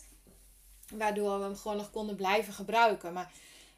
Waardoor 0.90 1.38
we 1.38 1.44
hem 1.44 1.56
gewoon 1.56 1.76
nog 1.76 1.90
konden 1.90 2.16
blijven 2.16 2.52
gebruiken. 2.52 3.12
Maar 3.12 3.32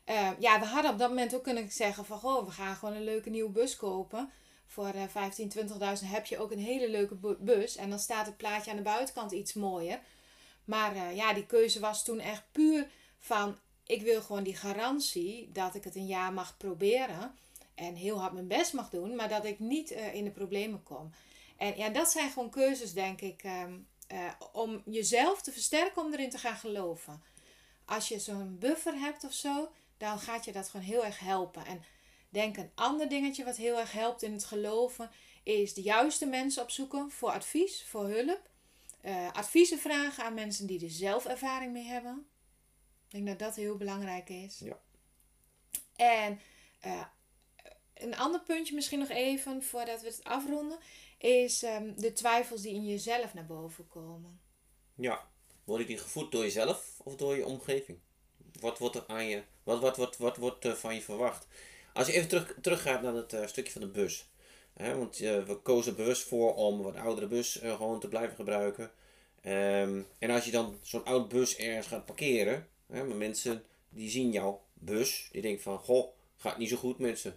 eh, 0.04 0.30
ja, 0.38 0.60
we 0.60 0.66
hadden 0.66 0.90
op 0.92 0.98
dat 0.98 1.08
moment 1.08 1.34
ook 1.34 1.42
kunnen 1.42 1.70
zeggen 1.70 2.04
van... 2.04 2.18
Goh, 2.18 2.44
we 2.46 2.50
gaan 2.50 2.76
gewoon 2.76 2.94
een 2.94 3.04
leuke 3.04 3.30
nieuwe 3.30 3.50
bus 3.50 3.76
kopen. 3.76 4.30
Voor 4.66 4.86
eh 4.88 5.02
15, 5.08 5.52
20.000 5.58 5.66
heb 6.04 6.26
je 6.26 6.38
ook 6.38 6.50
een 6.52 6.58
hele 6.58 6.90
leuke 6.90 7.14
bu- 7.14 7.36
bus. 7.40 7.76
En 7.76 7.90
dan 7.90 7.98
staat 7.98 8.26
het 8.26 8.36
plaatje 8.36 8.70
aan 8.70 8.76
de 8.76 8.82
buitenkant 8.82 9.32
iets 9.32 9.52
mooier. 9.52 10.00
Maar 10.64 10.94
eh, 10.96 11.16
ja, 11.16 11.32
die 11.34 11.46
keuze 11.46 11.80
was 11.80 12.04
toen 12.04 12.18
echt 12.20 12.42
puur 12.52 12.86
van... 13.18 13.56
Ik 13.86 14.02
wil 14.02 14.22
gewoon 14.22 14.42
die 14.42 14.56
garantie 14.56 15.50
dat 15.52 15.74
ik 15.74 15.84
het 15.84 15.96
een 15.96 16.06
jaar 16.06 16.32
mag 16.32 16.56
proberen. 16.56 17.34
En 17.74 17.94
heel 17.94 18.20
hard 18.20 18.32
mijn 18.32 18.46
best 18.48 18.72
mag 18.72 18.90
doen. 18.90 19.16
Maar 19.16 19.28
dat 19.28 19.44
ik 19.44 19.58
niet 19.58 19.90
eh, 19.90 20.14
in 20.14 20.24
de 20.24 20.30
problemen 20.30 20.82
kom. 20.82 21.10
En 21.56 21.76
ja, 21.76 21.88
dat 21.88 22.10
zijn 22.10 22.30
gewoon 22.30 22.50
keuzes, 22.50 22.92
denk 22.92 23.20
ik... 23.20 23.42
ehm, 23.42 23.72
eh, 24.12 24.32
om 24.52 24.82
jezelf 24.84 25.42
te 25.42 25.52
versterken 25.52 26.02
om 26.02 26.12
erin 26.12 26.30
te 26.30 26.38
gaan 26.38 26.56
geloven. 26.56 27.22
Als 27.84 28.08
je 28.08 28.18
zo'n 28.18 28.58
buffer 28.58 28.94
hebt 28.94 29.24
of 29.24 29.32
zo, 29.32 29.72
dan 29.96 30.18
gaat 30.18 30.44
je 30.44 30.52
dat 30.52 30.68
gewoon 30.68 30.86
heel 30.86 31.04
erg 31.04 31.18
helpen. 31.18 31.66
En 31.66 31.82
denk 32.28 32.56
een 32.56 32.70
ander 32.74 33.08
dingetje 33.08 33.44
wat 33.44 33.56
heel 33.56 33.78
erg 33.78 33.92
helpt 33.92 34.22
in 34.22 34.32
het 34.32 34.44
geloven, 34.44 35.10
is 35.42 35.74
de 35.74 35.82
juiste 35.82 36.26
mensen 36.26 36.62
opzoeken 36.62 37.10
voor 37.10 37.30
advies, 37.30 37.84
voor 37.84 38.08
hulp. 38.08 38.50
Eh, 39.00 39.32
adviezen 39.32 39.78
vragen 39.78 40.24
aan 40.24 40.34
mensen 40.34 40.66
die 40.66 40.84
er 40.84 40.90
zelf 40.90 41.24
ervaring 41.24 41.72
mee 41.72 41.86
hebben. 41.86 42.26
Ik 43.08 43.10
denk 43.10 43.26
dat 43.26 43.38
dat 43.38 43.56
heel 43.56 43.76
belangrijk 43.76 44.28
is. 44.28 44.58
Ja. 44.58 44.78
En 45.96 46.40
eh, 46.80 47.04
een 47.94 48.16
ander 48.16 48.40
puntje 48.40 48.74
misschien 48.74 48.98
nog 48.98 49.08
even, 49.10 49.62
voordat 49.62 50.00
we 50.00 50.06
het 50.06 50.24
afronden, 50.24 50.78
is 51.22 51.62
ehm, 51.62 51.92
de 51.96 52.12
twijfels 52.12 52.62
die 52.62 52.74
in 52.74 52.86
jezelf 52.86 53.34
naar 53.34 53.46
boven 53.46 53.88
komen. 53.88 54.40
Ja. 54.94 55.30
Word 55.64 55.86
die 55.86 55.98
gevoed 55.98 56.32
door 56.32 56.42
jezelf 56.42 57.00
of 57.04 57.16
door 57.16 57.36
je 57.36 57.46
omgeving? 57.46 57.98
Wat 58.60 58.78
wordt 58.78 58.96
er 58.96 59.04
aan 59.06 59.26
je, 59.26 59.42
wat, 59.62 59.80
wat, 59.80 59.96
wat, 59.96 60.16
wat 60.16 60.36
wordt 60.36 60.64
er 60.64 60.76
van 60.76 60.94
je 60.94 61.02
verwacht? 61.02 61.46
Als 61.92 62.06
je 62.06 62.12
even 62.12 62.28
terug, 62.28 62.54
teruggaat 62.60 63.02
naar 63.02 63.14
het 63.14 63.32
eh, 63.32 63.46
stukje 63.46 63.72
van 63.72 63.80
de 63.80 63.88
bus. 63.88 64.30
Hè, 64.72 64.96
want 64.96 65.20
eh, 65.20 65.44
we 65.44 65.56
kozen 65.62 65.96
bewust 65.96 66.22
voor 66.22 66.54
om 66.54 66.82
wat 66.82 66.96
oudere 66.96 67.26
bus 67.26 67.58
eh, 67.58 67.76
gewoon 67.76 68.00
te 68.00 68.08
blijven 68.08 68.36
gebruiken. 68.36 68.90
Ehm, 69.40 70.02
en 70.18 70.30
als 70.30 70.44
je 70.44 70.50
dan 70.50 70.78
zo'n 70.82 71.04
oud 71.04 71.28
bus 71.28 71.56
ergens 71.56 71.86
gaat 71.86 72.06
parkeren. 72.06 72.68
Hè, 72.86 73.04
maar 73.04 73.16
mensen 73.16 73.64
die 73.88 74.10
zien 74.10 74.32
jouw 74.32 74.62
bus. 74.74 75.28
Die 75.32 75.42
denken 75.42 75.62
van, 75.62 75.78
goh, 75.78 76.12
gaat 76.36 76.58
niet 76.58 76.68
zo 76.68 76.76
goed 76.76 76.98
met 76.98 77.18
ze. 77.18 77.32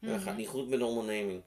Eh, 0.00 0.22
gaat 0.22 0.36
niet 0.36 0.48
goed 0.48 0.68
met 0.68 0.78
de 0.78 0.84
onderneming. 0.84 1.42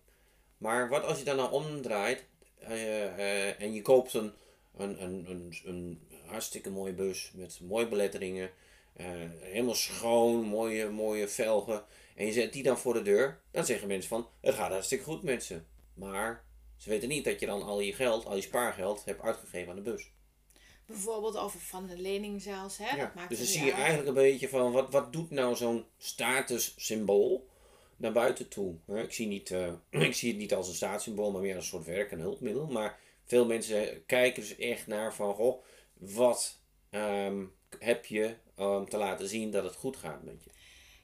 Maar 0.63 0.89
wat 0.89 1.04
als 1.04 1.17
je 1.17 1.23
dan 1.23 1.36
nou 1.36 1.52
omdraait 1.52 2.26
eh, 2.60 3.06
eh, 3.06 3.62
en 3.62 3.73
je 3.73 3.82
koopt 3.82 4.13
een, 4.13 4.34
een, 4.78 5.04
een, 5.04 5.26
een, 5.30 5.54
een 5.65 6.08
hartstikke 6.26 6.69
mooie 6.69 6.93
bus 6.93 7.32
met 7.36 7.60
mooie 7.62 7.88
beletteringen, 7.88 8.52
eh, 8.93 9.06
helemaal 9.39 9.76
schoon, 9.76 10.41
mooie, 10.41 10.89
mooie 10.89 11.28
velgen, 11.28 11.84
en 12.15 12.26
je 12.26 12.32
zet 12.32 12.54
die 12.54 12.63
dan 12.63 12.78
voor 12.78 12.93
de 12.93 13.02
deur, 13.02 13.41
dan 13.52 13.65
zeggen 13.65 13.88
mensen 13.88 14.10
van 14.10 14.28
het 14.41 14.56
gaat 14.56 14.71
hartstikke 14.71 15.04
goed 15.04 15.23
met 15.23 15.43
ze. 15.43 15.62
Maar 15.93 16.45
ze 16.78 16.89
weten 16.89 17.10
niet 17.10 17.26
dat 17.26 17.39
je 17.39 17.45
dan 17.45 17.63
al 17.63 17.80
je 17.80 17.93
geld, 17.93 18.26
al 18.26 18.36
je 18.36 18.41
spaargeld 18.41 19.06
hebt 19.06 19.21
uitgegeven 19.21 19.69
aan 19.69 19.84
de 19.84 19.91
bus. 19.91 20.12
Bijvoorbeeld 20.86 21.38
over 21.38 21.60
van 21.60 21.88
de 21.88 21.97
lening 21.97 22.41
zelfs. 22.41 22.78
Hè? 22.78 22.95
Ja, 22.95 23.06
Dat 23.06 23.15
maakt 23.15 23.30
dus 23.30 23.38
dan 23.38 23.47
zie 23.47 23.65
je 23.65 23.71
eigenlijk 23.71 24.08
een 24.08 24.13
beetje 24.13 24.49
van 24.49 24.71
wat, 24.71 24.91
wat 24.91 25.13
doet 25.13 25.30
nou 25.30 25.56
zo'n 25.56 25.86
statussymbool 25.97 27.52
naar 28.04 28.12
buiten 28.12 28.48
toe. 28.48 28.76
Ik 28.88 29.13
zie, 29.13 29.28
niet, 29.28 29.52
eh, 29.52 29.74
ik 30.08 30.13
zie 30.13 30.30
het 30.30 30.39
niet 30.39 30.54
als 30.54 30.68
een 30.68 30.74
staatssymbool, 30.74 31.32
maar 31.32 31.42
meer 31.42 31.56
als 31.56 31.63
een 31.63 31.70
soort 31.70 31.86
werk- 31.86 32.12
en 32.12 32.20
hulpmiddel. 32.20 32.68
Maar 32.68 33.00
veel 33.26 33.46
mensen 33.46 34.06
kijken 34.06 34.42
dus 34.42 34.56
echt 34.56 34.88
naar 34.88 35.13
van, 35.13 35.34
goh, 35.34 35.63
wat 35.94 36.60
ehm, 36.89 37.46
heb 37.80 38.06
je 38.06 38.36
om 38.56 38.89
te 38.89 38.98
laten 38.98 39.28
zien 39.28 39.52
dat 39.52 39.63
het 39.63 39.76
goed 39.76 39.98
gaat 39.98 40.24
met 40.24 40.44
je. 40.44 40.50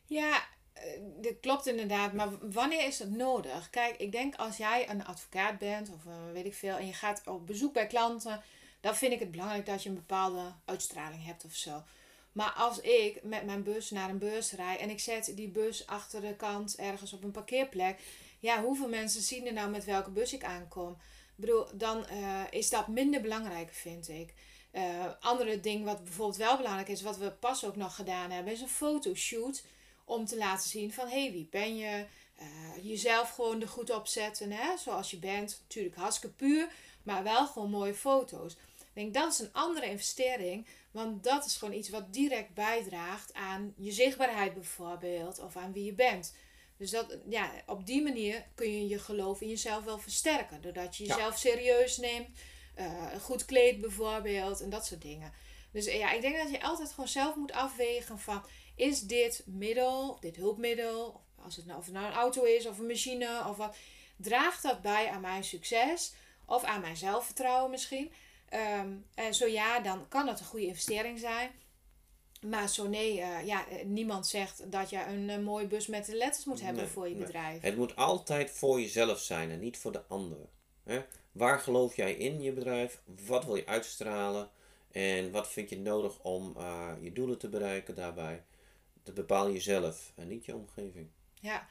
Ja, 0.05 0.47
eh, 0.73 0.83
dat 1.21 1.39
klopt 1.41 1.67
inderdaad. 1.67 2.13
Maar 2.13 2.51
wanneer 2.51 2.87
is 2.87 2.99
het 2.99 3.11
nodig? 3.11 3.69
Kijk, 3.69 3.97
ik 3.97 4.11
denk 4.11 4.35
als 4.35 4.57
jij 4.57 4.89
een 4.89 5.05
advocaat 5.05 5.57
bent 5.57 5.89
of 5.89 6.05
eh, 6.05 6.31
weet 6.33 6.45
ik 6.45 6.53
veel 6.53 6.77
en 6.77 6.85
je 6.85 6.93
gaat 6.93 7.21
op 7.25 7.47
bezoek 7.47 7.73
bij 7.73 7.87
klanten, 7.87 8.43
dan 8.79 8.95
vind 8.95 9.13
ik 9.13 9.19
het 9.19 9.31
belangrijk 9.31 9.65
dat 9.65 9.83
je 9.83 9.89
een 9.89 9.95
bepaalde 9.95 10.53
uitstraling 10.65 11.25
hebt 11.25 11.45
of 11.45 11.53
zo. 11.53 11.83
Maar 12.31 12.51
als 12.51 12.79
ik 12.81 13.23
met 13.23 13.45
mijn 13.45 13.63
bus 13.63 13.89
naar 13.89 14.09
een 14.09 14.17
beurs 14.17 14.51
rijd 14.51 14.79
en 14.79 14.89
ik 14.89 14.99
zet 14.99 15.31
die 15.35 15.49
bus 15.49 15.87
achter 15.87 16.21
de 16.21 16.35
kant 16.35 16.75
ergens 16.75 17.13
op 17.13 17.23
een 17.23 17.31
parkeerplek, 17.31 17.99
ja, 18.39 18.63
hoeveel 18.63 18.89
mensen 18.89 19.21
zien 19.21 19.47
er 19.47 19.53
nou 19.53 19.69
met 19.69 19.85
welke 19.85 20.11
bus 20.11 20.33
ik 20.33 20.43
aankom? 20.43 20.91
Ik 20.91 21.45
bedoel, 21.45 21.65
dan 21.73 22.05
eh, 22.05 22.41
is 22.49 22.69
dat 22.69 22.87
minder 22.87 23.21
belangrijk, 23.21 23.73
vind 23.73 24.09
ik. 24.09 24.33
Eh 24.71 25.05
andere 25.19 25.59
ding 25.59 25.85
wat 25.85 26.03
bijvoorbeeld 26.03 26.37
wel 26.37 26.57
belangrijk 26.57 26.87
is, 26.87 27.01
wat 27.01 27.17
we 27.17 27.31
pas 27.31 27.65
ook 27.65 27.75
nog 27.75 27.95
gedaan 27.95 28.31
hebben, 28.31 28.53
is 28.53 28.61
een 28.61 28.69
fotoshoot 28.69 29.63
om 30.05 30.25
te 30.25 30.37
laten 30.37 30.69
zien 30.69 30.93
van 30.93 31.07
hé, 31.07 31.21
hey, 31.21 31.31
wie 31.31 31.47
ben 31.51 31.77
je? 31.77 32.05
Eh, 32.35 32.45
jezelf 32.81 33.29
gewoon 33.29 33.61
er 33.61 33.67
goed 33.67 33.91
op 33.91 34.07
zetten, 34.07 34.51
hè? 34.51 34.77
zoals 34.77 35.11
je 35.11 35.17
bent. 35.17 35.59
Natuurlijk 35.61 35.95
hartstikke 35.95 36.35
puur, 36.35 36.71
maar 37.03 37.23
wel 37.23 37.47
gewoon 37.47 37.69
mooie 37.69 37.93
foto's. 37.93 38.55
Ik 38.99 39.13
denk 39.13 39.25
dat 39.25 39.33
is 39.33 39.39
een 39.39 39.53
andere 39.53 39.85
investering, 39.89 40.65
want 40.91 41.23
dat 41.23 41.45
is 41.45 41.55
gewoon 41.55 41.73
iets 41.73 41.89
wat 41.89 42.13
direct 42.13 42.53
bijdraagt 42.53 43.33
aan 43.33 43.73
je 43.77 43.91
zichtbaarheid 43.91 44.53
bijvoorbeeld, 44.53 45.39
of 45.39 45.55
aan 45.55 45.73
wie 45.73 45.85
je 45.85 45.93
bent. 45.93 46.33
Dus 46.77 46.91
dat, 46.91 47.17
ja, 47.29 47.51
op 47.65 47.85
die 47.85 48.01
manier 48.03 48.45
kun 48.55 48.71
je 48.71 48.87
je 48.87 48.99
geloof 48.99 49.41
in 49.41 49.47
jezelf 49.47 49.83
wel 49.83 49.97
versterken. 49.99 50.61
Doordat 50.61 50.97
je 50.97 51.05
Ja. 51.05 51.15
jezelf 51.15 51.37
serieus 51.37 51.97
neemt, 51.97 52.27
eh, 52.75 53.05
goed 53.21 53.45
kleed 53.45 53.81
bijvoorbeeld 53.81 54.61
en 54.61 54.69
dat 54.69 54.85
soort 54.85 55.01
dingen. 55.01 55.33
Dus 55.71 55.85
eh, 55.85 55.97
ja, 55.97 56.11
ik 56.11 56.21
denk 56.21 56.37
dat 56.37 56.49
je 56.51 56.61
altijd 56.61 56.89
gewoon 56.89 57.07
zelf 57.07 57.35
moet 57.35 57.51
afwegen 57.51 58.19
van... 58.19 58.43
is 58.75 59.01
dit 59.01 59.43
middel, 59.45 60.17
dit 60.19 60.35
hulpmiddel, 60.35 61.21
als 61.35 61.55
het 61.55 61.65
nou, 61.65 61.79
of 61.79 61.85
het 61.85 61.93
nou 61.93 62.05
een 62.05 62.13
auto 62.13 62.43
is 62.43 62.65
of 62.65 62.79
een 62.79 62.87
machine 62.87 63.45
of 63.47 63.57
wat, 63.57 63.75
draagt 64.17 64.63
dat 64.63 64.81
bij 64.81 65.09
aan 65.09 65.21
mijn 65.21 65.43
succes 65.43 66.13
of 66.45 66.63
aan 66.63 66.81
mijn 66.81 66.97
zelfvertrouwen 66.97 67.71
misschien? 67.71 68.11
Ehm, 68.49 68.89
en 69.15 69.33
zo 69.33 69.45
ja, 69.45 69.79
dan 69.79 70.07
kan 70.07 70.27
het 70.27 70.39
een 70.39 70.45
goede 70.45 70.65
investering 70.65 71.19
zijn. 71.19 71.51
Maar 72.41 72.69
zo 72.69 72.87
nee, 72.87 73.21
eh, 73.21 73.45
ja, 73.45 73.67
eh, 73.67 73.85
niemand 73.85 74.27
zegt 74.27 74.71
dat 74.71 74.89
je 74.89 75.05
een, 75.05 75.29
uh, 75.29 75.37
mooie 75.37 75.67
bus 75.67 75.87
met 75.87 76.05
de 76.05 76.15
letters 76.15 76.45
moet 76.45 76.61
hebben 76.61 76.83
Nee, 76.83 76.91
voor 76.91 77.07
je 77.07 77.15
nee. 77.15 77.25
bedrijf. 77.25 77.61
Het 77.61 77.77
moet 77.77 77.95
altijd 77.95 78.51
voor 78.51 78.81
jezelf 78.81 79.19
zijn 79.19 79.51
en 79.51 79.59
niet 79.59 79.77
voor 79.77 79.91
de 79.91 80.01
ander. 80.07 80.49
Hè? 80.83 81.01
Waar 81.31 81.59
geloof 81.59 81.95
jij 81.95 82.13
in 82.13 82.41
je 82.41 82.51
bedrijf? 82.51 83.01
Wat 83.25 83.45
wil 83.45 83.55
je 83.55 83.65
uitstralen? 83.65 84.49
En 84.91 85.31
wat 85.31 85.47
vind 85.47 85.69
je 85.69 85.79
nodig 85.79 86.19
om 86.19 86.55
je 87.01 87.11
doelen 87.13 87.37
te 87.37 87.49
bereiken 87.49 87.95
daarbij? 87.95 88.43
Dat 89.03 89.13
bepaal 89.13 89.47
je 89.47 89.59
zelf 89.59 90.11
en 90.15 90.27
niet 90.27 90.45
je 90.45 90.55
omgeving. 90.55 91.07
Ja. 91.33 91.67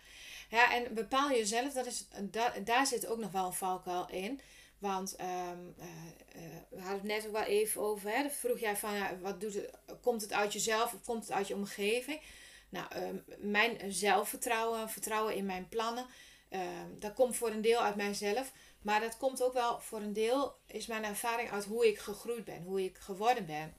ja, 0.51 0.75
en 0.75 0.95
bepaal 0.95 1.31
jezelf, 1.31 1.73
dat 1.73 1.87
is, 1.87 2.09
da, 2.23 2.53
daar 2.64 2.87
zit 2.87 3.07
ook 3.07 3.19
nog 3.19 3.31
wel 3.31 3.47
een 3.47 3.53
valkuil 3.53 4.09
in. 4.11 4.41
Want 4.79 5.17
ehm, 5.17 5.59
eh, 5.79 5.87
eh, 6.35 6.43
we 6.71 6.81
hadden 6.81 6.99
het 6.99 7.03
net 7.03 7.27
ook 7.27 7.33
wel 7.33 7.43
even 7.43 7.81
over. 7.81 8.11
Hè? 8.11 8.31
Vroeg 8.31 8.59
jij 8.59 8.77
van, 8.77 8.95
ja, 8.95 9.19
wat 9.19 9.41
doet 9.41 9.55
het, 9.55 9.71
komt 10.01 10.23
het 10.23 10.33
uit 10.33 10.53
jezelf 10.53 10.95
of 10.95 11.05
komt 11.05 11.23
het 11.23 11.33
uit 11.33 11.49
je 11.49 11.55
omgeving? 11.55 12.21
Nou, 12.69 12.87
ehm, 12.91 13.17
mijn 13.38 13.93
zelfvertrouwen, 13.93 14.91
vertrouwen 14.91 15.35
in 15.35 15.47
mijn 15.47 15.69
plannen, 15.69 16.07
ehm, 16.49 16.99
dat 16.99 17.14
komt 17.14 17.37
voor 17.37 17.51
een 17.51 17.61
deel 17.61 17.81
uit 17.81 17.97
mijzelf. 17.97 18.53
Maar 18.83 19.01
dat 19.01 19.17
komt 19.17 19.43
ook 19.43 19.53
wel 19.53 19.81
voor 19.81 20.01
een 20.01 20.12
deel, 20.12 20.57
is 20.67 20.87
mijn 20.87 21.05
ervaring 21.05 21.51
uit 21.51 21.64
hoe 21.64 21.87
ik 21.87 21.99
gegroeid 21.99 22.45
ben, 22.45 22.62
hoe 22.62 22.85
ik 22.85 22.99
geworden 22.99 23.47
ben. 23.47 23.75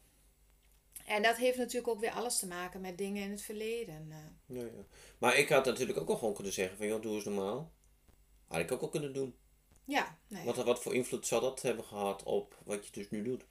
En 1.06 1.22
dat 1.24 1.38
heeft 1.38 1.58
natuurlijk 1.58 1.88
ook 1.88 2.00
weer 2.00 2.12
alles 2.12 2.40
te 2.40 2.48
maken 2.48 2.82
met 2.82 2.98
dingen 2.98 3.24
in 3.24 3.32
het 3.32 3.42
verleden. 3.42 4.08
eh. 4.12 4.56
Ja, 4.58 4.64
ja. 4.64 4.86
Maar 5.18 5.38
ik 5.38 5.50
had 5.50 5.66
natuurlijk 5.66 6.00
ook 6.00 6.10
al 6.10 6.18
gewoon 6.18 6.34
kunnen 6.34 6.54
zeggen 6.54 6.78
van, 6.78 6.88
joh, 6.88 7.02
doe 7.02 7.14
eens 7.16 7.24
normaal. 7.24 7.72
Had 8.48 8.60
ik 8.60 8.72
ook 8.72 8.82
al 8.82 8.90
kunnen 8.90 9.14
doen. 9.14 9.36
Ja, 9.90 10.18
nee. 10.28 10.46
Wat, 10.46 10.56
wat 10.56 10.82
voor 10.82 10.94
invloed 10.94 11.28
zou 11.28 11.42
dat 11.42 11.62
hebben 11.62 11.86
gehad 11.86 12.24
op 12.24 12.58
wat 12.64 12.86
je 12.86 12.92
dus 12.92 13.10
nu 13.10 13.24
doet? 13.24 13.46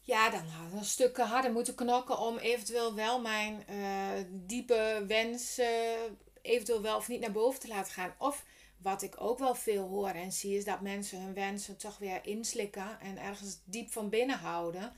Ja, 0.00 0.30
dan 0.30 0.46
had 0.46 0.72
ik 0.72 0.78
een 0.78 0.84
stuk 0.84 1.16
harder 1.16 1.52
moeten 1.52 1.74
knokken 1.74 2.18
om 2.18 2.38
eventueel 2.38 2.94
wel 2.94 3.20
mijn 3.20 3.66
eh, 3.66 4.24
diepe 4.30 5.04
wensen 5.06 6.18
eventueel 6.42 6.82
wel 6.82 6.96
of 6.96 7.08
niet 7.08 7.20
naar 7.20 7.32
boven 7.32 7.60
te 7.60 7.68
laten 7.68 7.92
gaan. 7.92 8.14
Of 8.18 8.44
wat 8.76 9.02
ik 9.02 9.20
ook 9.20 9.38
wel 9.38 9.54
veel 9.54 9.88
hoor 9.88 10.08
en 10.08 10.32
zie 10.32 10.56
is 10.56 10.64
dat 10.64 10.80
mensen 10.80 11.20
hun 11.22 11.34
wensen 11.34 11.76
toch 11.76 11.98
weer 11.98 12.26
inslikken 12.26 13.00
en 13.00 13.18
ergens 13.18 13.60
diep 13.64 13.90
van 13.90 14.08
binnen 14.08 14.38
houden. 14.38 14.92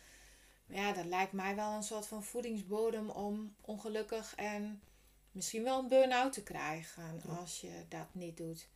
Ja, 0.66 0.92
dat 0.92 1.04
lijkt 1.04 1.32
mij 1.32 1.54
wel 1.54 1.72
een 1.72 1.82
soort 1.82 2.06
van 2.06 2.24
voedingsbodem 2.24 3.10
om 3.10 3.54
ongelukkig 3.60 4.34
en 4.34 4.82
misschien 5.30 5.62
wel 5.62 5.78
een 5.78 5.88
burn-out 5.88 6.32
te 6.32 6.42
krijgen 6.42 7.22
als 7.38 7.60
je 7.60 7.84
dat 7.88 8.06
niet 8.14 8.36
doet. 8.36 8.68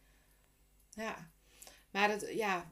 Ja, 0.90 1.30
maar 1.96 2.10
het, 2.10 2.26
ja, 2.34 2.70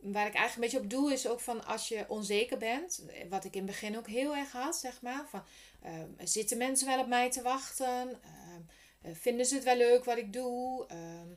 waar 0.00 0.26
ik 0.26 0.34
eigenlijk 0.34 0.54
een 0.54 0.60
beetje 0.60 0.78
op 0.78 1.02
doe 1.02 1.12
is 1.12 1.28
ook 1.28 1.40
van 1.40 1.64
als 1.64 1.88
je 1.88 2.04
onzeker 2.08 2.58
bent, 2.58 3.04
wat 3.28 3.44
ik 3.44 3.54
in 3.54 3.62
het 3.62 3.70
begin 3.70 3.96
ook 3.98 4.08
heel 4.08 4.36
erg 4.36 4.52
had, 4.52 4.76
zeg 4.76 5.02
maar, 5.02 5.28
van 5.28 5.42
ehm, 5.82 6.08
zitten 6.18 6.58
mensen 6.58 6.86
wel 6.86 7.00
op 7.00 7.06
mij 7.06 7.30
te 7.30 7.42
wachten? 7.42 8.22
Ehm, 8.22 8.60
eh, 9.02 9.10
vinden 9.14 9.46
ze 9.46 9.54
het 9.54 9.64
wel 9.64 9.76
leuk 9.76 10.04
wat 10.04 10.16
ik 10.16 10.32
doe? 10.32 10.86
Ehm, 10.86 11.28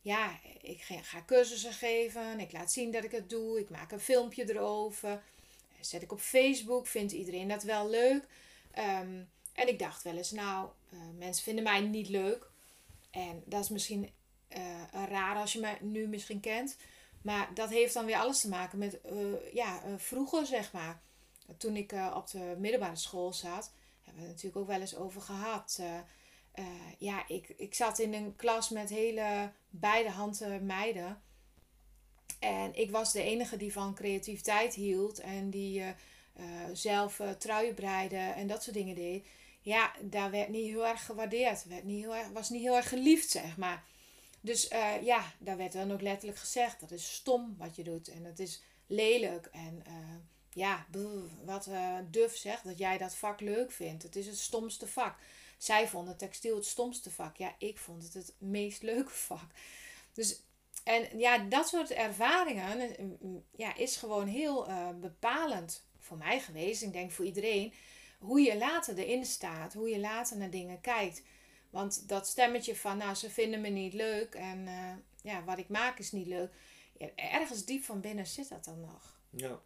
ja, 0.00 0.38
ik 0.60 0.82
ga, 0.82 1.22
cursussen 1.26 1.72
geven, 1.72 2.40
ik 2.40 2.52
laat 2.52 2.72
zien 2.72 2.90
dat 2.90 3.04
ik 3.04 3.12
het 3.12 3.30
doe, 3.30 3.58
ik 3.58 3.70
maak 3.70 3.92
een 3.92 4.00
filmpje 4.00 4.50
erover, 4.50 5.22
zet 5.80 6.02
ik 6.02 6.12
op 6.12 6.20
Facebook, 6.20 6.86
vindt 6.86 7.12
iedereen 7.12 7.48
dat 7.48 7.62
wel 7.62 7.88
leuk? 7.88 8.26
En 9.52 9.68
ik 9.68 9.78
dacht 9.78 10.02
wel 10.02 10.16
eens, 10.16 10.30
nou, 10.30 10.68
eh, 10.90 10.98
mensen 11.18 11.44
vinden 11.44 11.64
mij 11.64 11.80
niet 11.80 12.08
leuk. 12.08 12.50
En 13.10 13.42
dat 13.46 13.62
is 13.62 13.68
misschien 13.68 14.10
eh, 14.54 15.04
raar 15.08 15.36
als 15.36 15.52
je 15.52 15.60
me 15.60 15.76
nu 15.80 16.08
misschien 16.08 16.40
kent. 16.40 16.76
Maar 17.22 17.54
dat 17.54 17.70
heeft 17.70 17.94
dan 17.94 18.04
weer 18.04 18.16
alles 18.16 18.40
te 18.40 18.48
maken 18.48 18.78
met 18.78 19.00
eh, 19.00 19.54
ja, 19.54 19.82
eh, 19.82 19.92
vroeger, 19.96 20.46
zeg 20.46 20.72
maar. 20.72 21.00
Toen 21.56 21.76
ik 21.76 21.92
op 22.14 22.30
de 22.30 22.56
middelbare 22.58 22.96
school 22.96 23.32
zat, 23.32 23.72
hebben 24.02 24.22
we 24.22 24.28
het 24.28 24.28
natuurlijk 24.28 24.56
ook 24.56 24.66
wel 24.66 24.80
eens 24.80 24.96
over 24.96 25.20
gehad. 25.20 25.78
Eh, 25.80 25.98
eh, 26.52 26.64
ja, 26.98 27.28
ik, 27.28 27.48
ik 27.56 27.74
zat 27.74 27.98
in 27.98 28.14
een 28.14 28.36
klas 28.36 28.68
met 28.68 28.90
hele 28.90 29.52
beide 29.70 30.10
handen 30.10 30.66
meiden. 30.66 31.22
En 32.38 32.74
ik 32.74 32.90
was 32.90 33.12
de 33.12 33.22
enige 33.22 33.56
die 33.56 33.72
van 33.72 33.94
creativiteit 33.94 34.74
hield 34.74 35.18
en 35.18 35.50
die 35.50 35.82
zelf 36.72 37.20
truien 37.38 37.74
breide 37.74 38.16
en 38.16 38.46
dat 38.46 38.62
soort 38.62 38.76
dingen 38.76 38.94
deed. 38.94 39.26
Ja, 39.60 39.92
daar 40.00 40.30
werd 40.30 40.48
niet 40.48 40.66
heel 40.66 40.86
erg 40.86 41.04
gewaardeerd. 41.04 41.64
Werd 41.64 41.84
niet 41.84 42.04
heel 42.04 42.14
erg, 42.16 42.28
was 42.28 42.50
niet 42.50 42.62
heel 42.62 42.76
erg 42.76 42.88
geliefd, 42.88 43.30
zeg 43.30 43.56
maar. 43.56 43.84
Dus 44.44 44.68
eh, 44.68 45.02
ja, 45.02 45.32
daar 45.38 45.56
werd 45.56 45.72
dan 45.72 45.92
ook 45.92 46.00
letterlijk 46.00 46.38
gezegd: 46.38 46.80
dat 46.80 46.90
is 46.90 47.14
stom 47.14 47.54
wat 47.58 47.76
je 47.76 47.82
doet 47.82 48.08
en 48.08 48.22
dat 48.22 48.38
is 48.38 48.62
lelijk. 48.86 49.46
En 49.46 49.82
eh, 49.86 49.92
ja, 50.50 50.86
wat 51.44 51.66
eh 51.66 51.96
duf 52.10 52.36
zegt 52.36 52.64
dat 52.64 52.78
jij 52.78 52.98
dat 52.98 53.14
vak 53.14 53.40
leuk 53.40 53.72
vindt. 53.72 54.02
Het 54.02 54.16
is 54.16 54.26
het 54.26 54.38
stomste 54.38 54.86
vak. 54.86 55.18
Zij 55.58 55.88
vonden 55.88 56.16
textiel 56.16 56.56
het 56.56 56.66
stomste 56.66 57.10
vak. 57.10 57.36
Ja, 57.36 57.54
ik 57.58 57.78
vond 57.78 58.02
het 58.02 58.14
het 58.14 58.34
meest 58.38 58.82
leuke 58.82 59.10
vak. 59.30 59.50
Dus, 60.12 60.40
en 60.84 61.18
ja, 61.18 61.38
dat 61.38 61.68
soort 61.68 61.90
ervaringen 61.90 62.96
ja, 63.56 63.74
is 63.74 63.96
gewoon 63.96 64.26
heel 64.26 64.66
bepalend 65.00 65.84
voor 65.98 66.16
mij 66.16 66.40
geweest. 66.40 66.82
Ik 66.82 66.92
denk 66.92 67.10
voor 67.10 67.24
iedereen. 67.24 67.72
Hoe 68.18 68.40
je 68.40 68.58
later 68.58 68.98
erin 68.98 69.24
staat, 69.24 69.72
hoe 69.72 69.88
je 69.88 69.98
later 69.98 70.36
naar 70.36 70.50
dingen 70.50 70.80
kijkt. 70.80 71.22
Want 71.72 72.08
dat 72.08 72.26
stemmetje 72.26 72.76
van, 72.76 72.96
nou, 72.96 73.14
ze 73.14 73.30
vinden 73.30 73.60
me 73.60 73.68
niet 73.68 73.92
leuk 73.92 74.34
en 74.34 74.66
eh, 74.66 74.92
ja, 75.22 75.44
wat 75.44 75.58
ik 75.58 75.68
maak 75.68 75.98
is 75.98 76.12
niet 76.12 76.26
leuk. 76.26 76.52
Ja, 76.98 77.08
ergens 77.14 77.64
diep 77.64 77.84
van 77.84 78.00
binnen 78.00 78.26
zit 78.26 78.48
dat 78.48 78.64
dan 78.64 78.80
nog. 78.80 79.20
Ja. 79.30 79.60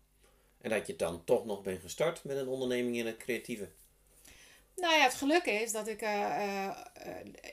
En 0.60 0.70
dat 0.70 0.86
je 0.86 0.96
dan 0.96 1.24
toch 1.24 1.44
nog 1.44 1.62
bent 1.62 1.80
gestart 1.80 2.24
met 2.24 2.36
een 2.36 2.48
onderneming 2.48 2.96
in 2.96 3.06
het 3.06 3.16
creatieve. 3.16 3.68
Nou 4.76 4.94
ja, 4.94 5.02
het 5.02 5.14
geluk 5.14 5.44
is 5.44 5.72
dat 5.72 5.88
ik 5.88 6.02
eh, 6.02 6.66
eh, 6.66 6.74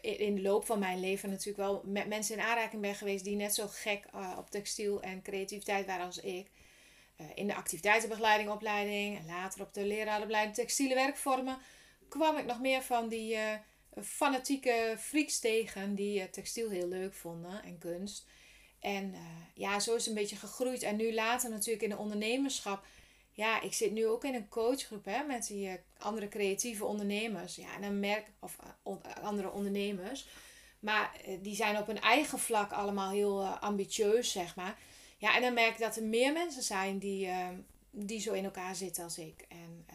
in 0.02 0.36
de 0.36 0.42
loop 0.42 0.66
van 0.66 0.80
mijn 0.80 1.00
leven 1.00 1.30
natuurlijk 1.30 1.58
wel 1.58 1.82
met 1.86 2.08
mensen 2.08 2.36
in 2.36 2.44
aanraking 2.44 2.82
ben 2.82 2.96
geweest 2.96 3.24
die 3.24 3.36
net 3.36 3.54
zo 3.54 3.68
gek 3.68 4.06
op 4.38 4.50
textiel 4.50 5.02
en 5.02 5.22
creativiteit 5.22 5.86
waren 5.86 6.06
als 6.06 6.20
ik. 6.20 6.52
In 7.36 7.48
de 7.48 7.56
activiteitenbegeleiding, 7.56 8.50
opleiding 8.50 9.18
en 9.18 9.26
later 9.26 9.62
op 9.62 9.74
de 9.74 9.86
leraaropleiding 9.86 10.56
textiele 10.56 10.96
werkvormen 10.96 11.58
kwam 12.10 12.38
ik 12.38 12.46
nog 12.46 12.60
meer 12.60 12.82
van 12.82 13.08
die 13.10 13.38
fanatieke 14.02 14.96
freaks 15.00 15.40
tegen 15.40 15.96
die 15.96 16.20
eh, 16.20 16.28
textiel 16.28 16.70
heel 16.70 16.88
leuk 16.88 17.14
vonden 17.14 17.64
en 17.64 17.78
kunst. 17.78 18.26
En 18.80 19.14
eh, 19.14 19.20
ja, 19.54 19.80
zo 19.80 19.96
is 19.96 20.06
het 20.06 20.08
een 20.08 20.22
beetje 20.22 20.36
gegroeid. 20.36 20.84
En 20.84 20.96
nu 20.96 21.14
later 21.14 21.50
natuurlijk 21.50 21.84
in 21.84 21.90
de 21.90 21.98
ondernemerschap. 21.98 22.86
Ja, 23.32 23.62
ik 23.62 23.74
zit 23.74 23.92
nu 23.92 24.08
ook 24.08 24.24
in 24.24 24.36
een 24.36 24.50
coachgroep 24.50 25.06
hè, 25.06 25.24
met 25.24 25.48
die 25.48 25.68
eh, 25.68 25.74
andere 25.98 26.28
creatieve 26.28 26.86
ondernemers. 26.86 27.56
Ja, 27.56 27.76
en 27.76 27.82
dan 27.82 28.00
merk, 28.00 28.28
of 28.40 28.56
andere 29.22 29.52
ondernemers. 29.52 30.28
Maar 30.80 31.12
die 31.42 31.56
zijn 31.56 31.78
op 31.78 31.88
hun 31.88 32.02
eigen 32.02 32.40
vlak 32.40 32.72
allemaal 32.72 33.12
heel 33.12 33.46
ambitieus, 33.46 34.32
zeg 34.32 34.56
maar. 34.56 34.78
Ja, 35.24 35.36
en 35.36 35.42
dan 35.42 35.54
merk 35.54 35.74
ik 35.74 35.80
dat 35.80 35.96
er 35.96 36.04
meer 36.04 36.34
mensen 36.34 36.64
zijn 36.64 36.98
die, 36.98 37.28
eh, 37.28 37.48
die 37.92 38.20
zo 38.20 38.34
in 38.34 38.44
elkaar 38.44 38.76
zitten 38.76 39.04
als 39.04 39.18
ik. 39.18 39.46
En 39.50 39.86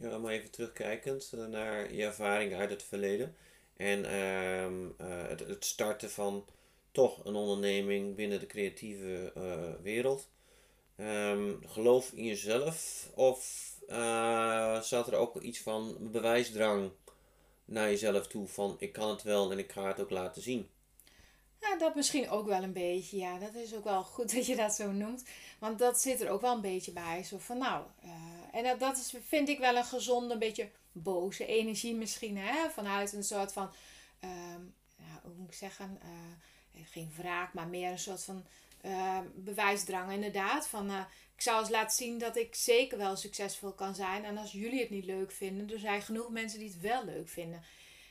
Ja, 0.00 0.18
maar 0.18 0.32
even 0.32 0.50
terugkijkend 0.50 1.30
eh, 1.34 1.46
naar 1.46 1.94
je 1.94 2.04
ervaring 2.04 2.54
uit 2.54 2.70
het 2.70 2.82
verleden. 2.82 3.36
En 3.76 4.04
ehm, 4.04 4.88
eh, 4.98 5.28
het, 5.28 5.40
het 5.40 5.64
starten 5.64 6.10
van 6.10 6.46
toch 6.92 7.24
een 7.24 7.34
onderneming 7.34 8.16
binnen 8.16 8.40
de 8.40 8.46
creatieve 8.46 9.32
eh, 9.34 9.82
wereld. 9.82 10.28
Ehm, 10.96 11.52
geloof 11.66 12.12
in 12.12 12.24
jezelf 12.24 13.10
of 13.14 13.72
zat 14.80 15.06
er 15.06 15.14
ook 15.14 15.40
iets 15.40 15.60
van 15.60 15.96
bewijsdrang 16.00 16.90
naar 17.64 17.88
jezelf 17.88 18.26
toe 18.26 18.46
van 18.46 18.76
ik 18.78 18.92
kan 18.92 19.10
het 19.10 19.22
wel 19.22 19.50
en 19.50 19.58
ik 19.58 19.72
ga 19.72 19.86
het 19.86 20.00
ook 20.00 20.10
laten 20.10 20.42
zien? 20.42 20.68
Ja, 21.60 21.76
dat 21.76 21.94
misschien 21.94 22.30
ook 22.30 22.46
wel 22.46 22.62
een 22.62 22.72
beetje. 22.72 23.16
Ja, 23.16 23.38
dat 23.38 23.54
is 23.54 23.74
ook 23.74 23.84
wel 23.84 24.02
goed 24.02 24.32
dat 24.34 24.46
je 24.46 24.56
dat 24.56 24.74
zo 24.74 24.90
noemt. 24.90 25.24
Want 25.58 25.78
dat 25.78 26.00
zit 26.00 26.20
er 26.20 26.30
ook 26.30 26.40
wel 26.40 26.54
een 26.54 26.60
beetje 26.60 26.92
bij. 26.92 27.22
Zo 27.22 27.38
van 27.38 27.58
nou. 27.58 27.84
En 28.54 28.64
dat, 28.64 28.80
dat 28.80 28.96
is, 28.96 29.14
vind 29.26 29.48
ik 29.48 29.58
wel 29.58 29.76
een 29.76 29.84
gezonde, 29.84 30.38
beetje 30.38 30.70
boze 30.92 31.46
energie 31.46 31.94
misschien. 31.94 32.36
Hè? 32.36 32.70
Vanuit 32.70 33.12
een 33.12 33.24
soort 33.24 33.52
van. 33.52 33.70
ehm, 34.20 34.60
hoe 35.22 35.34
moet 35.34 35.48
ik 35.48 35.54
zeggen? 35.54 35.98
eh, 36.02 36.80
geen 36.90 37.12
wraak, 37.16 37.52
maar 37.52 37.68
meer 37.68 37.90
een 37.90 37.98
soort 37.98 38.24
van 38.24 38.44
eh, 38.80 39.18
bewijsdrang. 39.34 40.12
Inderdaad. 40.12 40.68
Van 40.68 40.90
eh, 40.90 41.00
ik 41.34 41.42
zou 41.42 41.60
eens 41.60 41.70
laten 41.70 41.96
zien 41.96 42.18
dat 42.18 42.36
ik 42.36 42.54
zeker 42.54 42.98
wel 42.98 43.16
succesvol 43.16 43.72
kan 43.72 43.94
zijn. 43.94 44.24
En 44.24 44.38
als 44.38 44.52
jullie 44.52 44.80
het 44.80 44.90
niet 44.90 45.04
leuk 45.04 45.32
vinden, 45.32 45.70
er 45.70 45.78
zijn 45.78 46.02
genoeg 46.02 46.30
mensen 46.30 46.58
die 46.58 46.68
het 46.68 46.80
wel 46.80 47.04
leuk 47.04 47.28
vinden. 47.28 47.62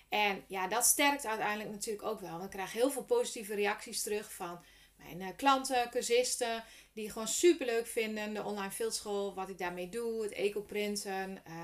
En 0.10 0.44
ja, 0.48 0.68
dat 0.68 0.86
sterkt 0.86 1.26
uiteindelijk 1.26 1.70
natuurlijk 1.70 2.08
ook 2.08 2.20
wel. 2.20 2.32
Want 2.32 2.44
ik 2.44 2.50
krijg 2.50 2.72
heel 2.72 2.92
veel 2.92 3.04
positieve 3.04 3.56
reacties 3.56 4.04
terug 4.04 4.34
van 4.34 4.64
mijn 5.04 5.22
eh, 5.22 5.28
klanten, 5.36 5.90
cursisten, 5.90 6.64
die 6.94 7.12
gewoon 7.12 7.28
super 7.28 7.66
leuk 7.66 7.88
vinden. 7.88 8.34
De 8.34 8.44
online 8.44 8.72
fieldschool, 8.72 9.34
wat 9.34 9.50
ik 9.50 9.58
daarmee 9.58 9.90
doe, 9.90 10.24
het 10.24 10.32
eco-printen. 10.32 11.46
eh, 11.46 11.62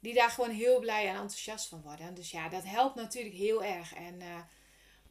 die 0.00 0.14
daar 0.14 0.30
gewoon 0.30 0.50
heel 0.50 0.78
blij 0.78 1.08
en 1.08 1.14
enthousiast 1.14 1.68
van 1.68 1.82
worden. 1.82 2.14
Dus 2.14 2.30
ja, 2.30 2.48
dat 2.48 2.64
helpt 2.64 2.94
natuurlijk 2.94 3.34
heel 3.34 3.64
erg. 3.64 3.94
En, 3.94 4.20
eh, 4.20 4.40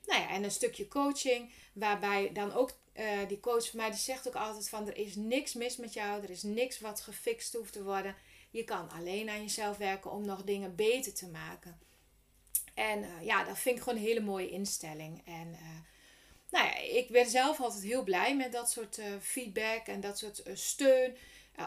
nou 0.05 0.21
ja, 0.21 0.29
en 0.29 0.43
een 0.43 0.51
stukje 0.51 0.87
coaching, 0.87 1.51
waarbij 1.73 2.31
dan 2.33 2.53
ook 2.53 2.77
uh, 2.95 3.27
die 3.27 3.39
coach 3.39 3.69
van 3.69 3.79
mij, 3.79 3.89
die 3.89 3.99
zegt 3.99 4.27
ook 4.27 4.35
altijd 4.35 4.69
van, 4.69 4.87
er 4.87 4.97
is 4.97 5.15
niks 5.15 5.53
mis 5.53 5.77
met 5.77 5.93
jou, 5.93 6.23
er 6.23 6.29
is 6.29 6.43
niks 6.43 6.79
wat 6.79 7.01
gefixt 7.01 7.53
hoeft 7.53 7.73
te 7.73 7.83
worden. 7.83 8.15
Je 8.49 8.63
kan 8.63 8.89
alleen 8.89 9.29
aan 9.29 9.41
jezelf 9.41 9.77
werken 9.77 10.11
om 10.11 10.25
nog 10.25 10.43
dingen 10.43 10.75
beter 10.75 11.13
te 11.13 11.27
maken. 11.27 11.79
En 12.73 13.03
uh, 13.03 13.25
ja, 13.25 13.43
dat 13.43 13.59
vind 13.59 13.75
ik 13.77 13.83
gewoon 13.83 13.99
een 13.99 14.05
hele 14.05 14.19
mooie 14.19 14.49
instelling. 14.49 15.21
En 15.25 15.57
nou 16.51 16.65
ja, 16.65 16.77
ik 16.77 17.09
ben 17.09 17.29
zelf 17.29 17.59
altijd 17.59 17.83
heel 17.83 18.03
blij 18.03 18.35
met 18.35 18.51
dat 18.51 18.71
soort 18.71 19.01
feedback 19.21 19.88
en 19.88 20.01
dat 20.01 20.17
soort 20.17 20.43
steun 20.53 21.17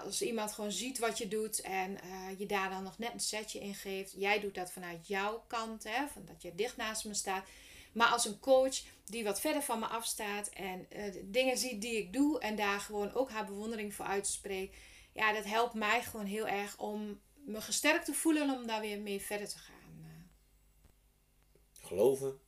als 0.00 0.22
iemand 0.22 0.52
gewoon 0.52 0.72
ziet 0.72 0.98
wat 0.98 1.18
je 1.18 1.28
doet 1.28 1.60
en 1.60 1.90
uh, 2.04 2.38
je 2.38 2.46
daar 2.46 2.70
dan 2.70 2.82
nog 2.82 2.98
net 2.98 3.12
een 3.12 3.20
setje 3.20 3.60
in 3.60 3.74
geeft. 3.74 4.12
Jij 4.16 4.40
doet 4.40 4.54
dat 4.54 4.72
vanuit 4.72 5.08
jouw 5.08 5.44
kant, 5.46 5.84
hè, 5.84 6.06
van 6.08 6.24
dat 6.24 6.42
je 6.42 6.54
dicht 6.54 6.76
naast 6.76 7.04
me 7.04 7.14
staat. 7.14 7.46
Maar 7.92 8.08
als 8.08 8.24
een 8.24 8.40
coach 8.40 8.82
die 9.04 9.24
wat 9.24 9.40
verder 9.40 9.62
van 9.62 9.78
me 9.78 9.86
afstaat 9.86 10.48
en 10.48 10.86
dingen 11.24 11.58
ziet 11.58 11.80
die 11.80 11.96
ik 11.96 12.12
doe 12.12 12.40
en 12.40 12.56
daar 12.56 12.80
gewoon 12.80 13.14
ook 13.14 13.30
haar 13.30 13.46
bewondering 13.46 13.94
voor 13.94 14.04
uitspreekt. 14.04 14.76
Ja, 15.12 15.32
dat 15.32 15.44
helpt 15.44 15.74
mij 15.74 16.02
gewoon 16.02 16.26
heel 16.26 16.46
erg 16.46 16.78
om 16.78 17.20
me 17.34 17.60
gesterkt 17.60 18.04
te 18.04 18.14
voelen 18.14 18.50
om 18.50 18.66
daar 18.66 18.80
weer 18.80 19.00
mee 19.00 19.20
verder 19.20 19.48
te 19.48 19.58
gaan. 19.58 20.30
Geloven 21.80 22.40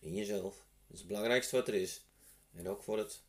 in 0.00 0.14
jezelf. 0.14 0.66
Dat 0.88 0.96
is 0.96 0.98
het 0.98 1.08
belangrijkste 1.08 1.56
wat 1.56 1.68
er 1.68 1.74
is. 1.74 2.06
En 2.54 2.68
ook 2.68 2.82
voor 2.82 2.98
het 2.98 3.22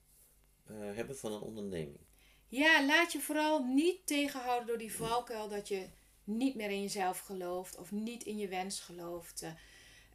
uh, 0.72 0.78
hebben 0.96 1.18
van 1.18 1.34
een 1.34 1.42
onderneming. 1.42 2.00
Ja, 2.48 2.86
laat 2.86 3.12
je 3.12 3.20
vooral 3.20 3.64
niet 3.64 4.08
tegenhouden 4.08 4.68
door 4.68 4.78
die 4.78 4.96
valkuil 4.96 5.50
dat 5.50 5.68
je 5.68 5.90
niet 6.24 6.56
meer 6.56 6.70
in 6.70 6.82
jezelf 6.82 7.20
gelooft 7.20 7.78
of 7.78 7.92
niet 7.92 8.24
in 8.24 8.38
je 8.38 8.48
wens 8.48 8.80
gelooft. 8.80 9.44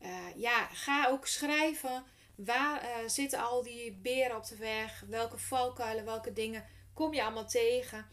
Uh, 0.03 0.37
ja, 0.37 0.67
ga 0.67 1.09
ook 1.09 1.27
schrijven. 1.27 2.05
Waar 2.35 3.11
zitten 3.11 3.39
al 3.39 3.63
die 3.63 3.93
beren 3.93 4.37
op 4.37 4.47
de 4.47 4.57
weg? 4.57 5.05
Welke 5.09 5.39
valkuilen, 5.39 6.05
welke 6.05 6.33
dingen 6.33 6.65
kom 6.95 7.15
je 7.15 7.23
allemaal 7.23 7.47
tegen? 7.47 8.07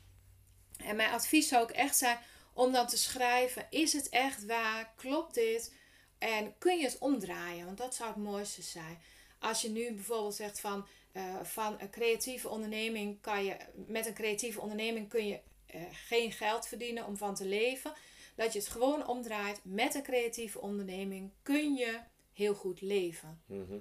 En 0.77 0.95
mijn 0.95 1.11
advies 1.11 1.47
zou 1.47 1.63
ook 1.63 1.71
echt 1.71 1.97
zijn 1.97 2.19
om 2.53 2.71
dan 2.71 2.87
te 2.87 2.97
schrijven: 2.97 3.67
is 3.69 3.93
het 3.93 4.09
echt 4.09 4.45
waar? 4.45 4.93
Klopt 4.95 5.33
dit? 5.33 5.75
En 6.17 6.57
kun 6.57 6.77
je 6.77 6.85
het 6.85 6.97
omdraaien? 6.97 7.65
Want 7.65 7.77
dat 7.77 7.95
zou 7.95 8.09
het 8.09 8.23
mooiste 8.23 8.61
zijn. 8.61 9.01
Als 9.41 9.61
je 9.61 9.69
nu 9.69 9.93
bijvoorbeeld 9.93 10.35
zegt 10.35 10.59
van 10.59 10.85
uh, 11.13 11.43
van 11.43 11.79
een 11.79 11.89
creatieve 11.89 12.49
onderneming 12.49 13.21
kan 13.21 13.43
je, 13.43 13.57
met 13.87 14.05
een 14.05 14.13
creatieve 14.13 14.61
onderneming 14.61 15.09
kun 15.09 15.27
je 15.27 15.39
uh, 15.75 15.81
geen 15.91 16.31
geld 16.31 16.67
verdienen 16.67 17.05
om 17.05 17.17
van 17.17 17.35
te 17.35 17.45
leven. 17.45 17.93
Dat 18.35 18.53
je 18.53 18.59
het 18.59 18.67
gewoon 18.67 19.07
omdraait. 19.07 19.59
Met 19.63 19.95
een 19.95 20.03
creatieve 20.03 20.61
onderneming 20.61 21.31
kun 21.41 21.73
je 21.73 21.99
heel 22.33 22.53
goed 22.53 22.81
leven. 22.81 23.41
Mhm. 23.45 23.77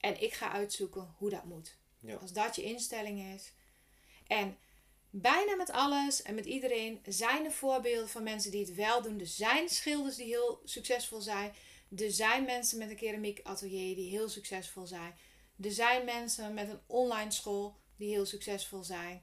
En 0.00 0.22
ik 0.22 0.32
ga 0.32 0.50
uitzoeken 0.50 1.14
hoe 1.18 1.30
dat 1.30 1.44
moet. 1.44 1.76
Ja. 2.00 2.14
Als 2.14 2.32
dat 2.32 2.56
je 2.56 2.62
instelling 2.62 3.34
is. 3.34 3.52
En 4.26 4.58
bijna 5.10 5.54
met 5.54 5.70
alles 5.70 6.22
en 6.22 6.34
met 6.34 6.46
iedereen 6.46 7.00
zijn 7.06 7.44
er 7.44 7.52
voorbeelden 7.52 8.08
van 8.08 8.22
mensen 8.22 8.50
die 8.50 8.64
het 8.64 8.74
wel 8.74 9.02
doen. 9.02 9.20
Er 9.20 9.26
zijn 9.26 9.68
schilders 9.68 10.16
die 10.16 10.26
heel 10.26 10.60
succesvol 10.64 11.20
zijn. 11.20 11.52
Er 11.96 12.10
zijn 12.10 12.44
mensen 12.44 12.78
met 12.78 12.90
een 12.90 12.96
keramiek 12.96 13.40
atelier 13.42 13.94
die 13.94 14.10
heel 14.10 14.28
succesvol 14.28 14.86
zijn. 14.86 15.14
Er 15.60 15.70
zijn 15.70 16.04
mensen 16.04 16.54
met 16.54 16.68
een 16.68 16.80
online 16.86 17.30
school 17.30 17.76
die 17.96 18.08
heel 18.08 18.26
succesvol 18.26 18.82
zijn. 18.82 19.22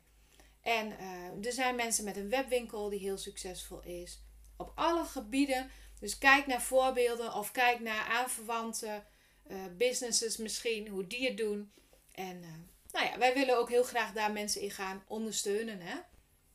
En 0.61 0.91
uh, 0.91 1.45
er 1.45 1.51
zijn 1.51 1.75
mensen 1.75 2.03
met 2.03 2.17
een 2.17 2.29
webwinkel 2.29 2.89
die 2.89 2.99
heel 2.99 3.17
succesvol 3.17 3.83
is. 3.83 4.19
Op 4.57 4.71
alle 4.75 5.05
gebieden. 5.05 5.71
Dus 5.99 6.17
kijk 6.17 6.47
naar 6.47 6.61
voorbeelden 6.61 7.33
of 7.33 7.51
kijk 7.51 7.79
naar 7.79 8.05
aanverwante 8.05 9.03
uh, 9.47 9.57
businesses 9.77 10.37
misschien, 10.37 10.87
hoe 10.87 11.07
die 11.07 11.27
het 11.27 11.37
doen. 11.37 11.71
En 12.11 12.41
uh, 12.41 12.49
nou 12.91 13.05
ja, 13.05 13.17
wij 13.17 13.33
willen 13.33 13.57
ook 13.57 13.69
heel 13.69 13.83
graag 13.83 14.13
daar 14.13 14.31
mensen 14.31 14.61
in 14.61 14.71
gaan 14.71 15.03
ondersteunen. 15.07 15.79
Hè? 15.79 15.95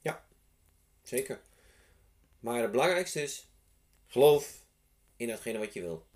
Ja, 0.00 0.26
zeker. 1.02 1.40
Maar 2.40 2.62
het 2.62 2.70
belangrijkste 2.70 3.22
is, 3.22 3.48
geloof 4.06 4.64
in 5.16 5.28
datgene 5.28 5.58
wat 5.58 5.72
je 5.72 5.80
wil. 5.80 6.06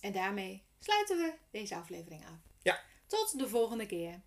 En 0.00 0.12
daarmee 0.12 0.64
sluiten 0.78 1.16
we 1.16 1.32
deze 1.50 1.76
aflevering 1.76 2.24
af. 2.24 2.52
Ja. 2.62 2.80
Tot 3.06 3.38
de 3.38 3.48
volgende 3.48 3.86
keer. 3.86 4.20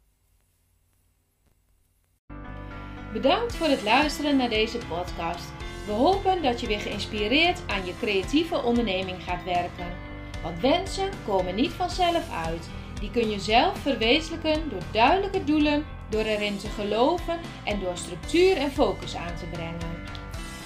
Bedankt 3.13 3.55
voor 3.55 3.67
het 3.67 3.81
luisteren 3.83 4.37
naar 4.37 4.49
deze 4.49 4.77
podcast. 4.77 5.51
We 5.85 5.91
hopen 5.91 6.41
dat 6.41 6.61
je 6.61 6.67
weer 6.67 6.79
geïnspireerd 6.79 7.67
aan 7.67 7.85
je 7.85 7.97
creatieve 7.97 8.61
onderneming 8.61 9.23
gaat 9.23 9.43
werken. 9.43 9.97
Want 10.41 10.59
wensen 10.59 11.09
komen 11.25 11.55
niet 11.55 11.71
vanzelf 11.71 12.31
uit. 12.31 12.69
Die 12.99 13.11
kun 13.11 13.29
je 13.29 13.39
zelf 13.39 13.79
verwezenlijken 13.79 14.69
door 14.69 14.81
duidelijke 14.91 15.43
doelen, 15.43 15.85
door 16.09 16.23
erin 16.23 16.57
te 16.57 16.67
geloven 16.67 17.39
en 17.65 17.79
door 17.79 17.97
structuur 17.97 18.57
en 18.57 18.71
focus 18.71 19.15
aan 19.15 19.35
te 19.35 19.45
brengen. 19.45 20.03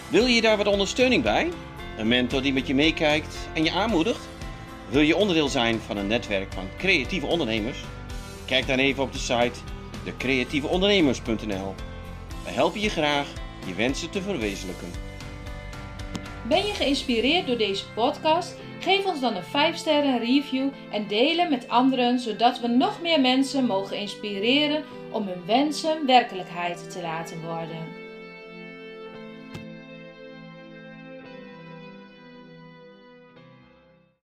Wil 0.09 0.25
je 0.25 0.41
daar 0.41 0.57
wat 0.57 0.67
ondersteuning 0.67 1.23
bij? 1.23 1.51
Een 1.97 2.07
mentor 2.07 2.41
die 2.41 2.53
met 2.53 2.67
je 2.67 2.75
meekijkt 2.75 3.37
en 3.53 3.63
je 3.63 3.71
aanmoedigt? 3.71 4.27
Wil 4.89 5.01
je 5.01 5.15
onderdeel 5.15 5.47
zijn 5.47 5.79
van 5.79 5.97
een 5.97 6.07
netwerk 6.07 6.53
van 6.53 6.67
creatieve 6.77 7.25
ondernemers? 7.25 7.77
Kijk 8.45 8.67
dan 8.67 8.77
even 8.77 9.03
op 9.03 9.11
de 9.13 9.17
site 9.17 9.59
decreatieveondernemers.nl. 10.03 11.75
We 12.43 12.51
helpen 12.51 12.79
je 12.79 12.89
graag 12.89 13.27
je 13.65 13.73
wensen 13.73 14.09
te 14.09 14.21
verwezenlijken. 14.21 14.91
Ben 16.47 16.65
je 16.65 16.73
geïnspireerd 16.73 17.47
door 17.47 17.57
deze 17.57 17.85
podcast? 17.95 18.55
Geef 18.79 19.05
ons 19.05 19.19
dan 19.19 19.35
een 19.35 19.43
5 19.43 19.75
sterren 19.75 20.19
review 20.19 20.69
en 20.91 21.07
delen 21.07 21.49
met 21.49 21.67
anderen, 21.67 22.19
zodat 22.19 22.59
we 22.59 22.67
nog 22.67 23.01
meer 23.01 23.21
mensen 23.21 23.65
mogen 23.65 23.97
inspireren 23.97 24.83
om 25.11 25.27
hun 25.27 25.45
wensen 25.45 26.05
werkelijkheid 26.05 26.91
te 26.91 27.01
laten 27.01 27.41
worden. 27.41 28.06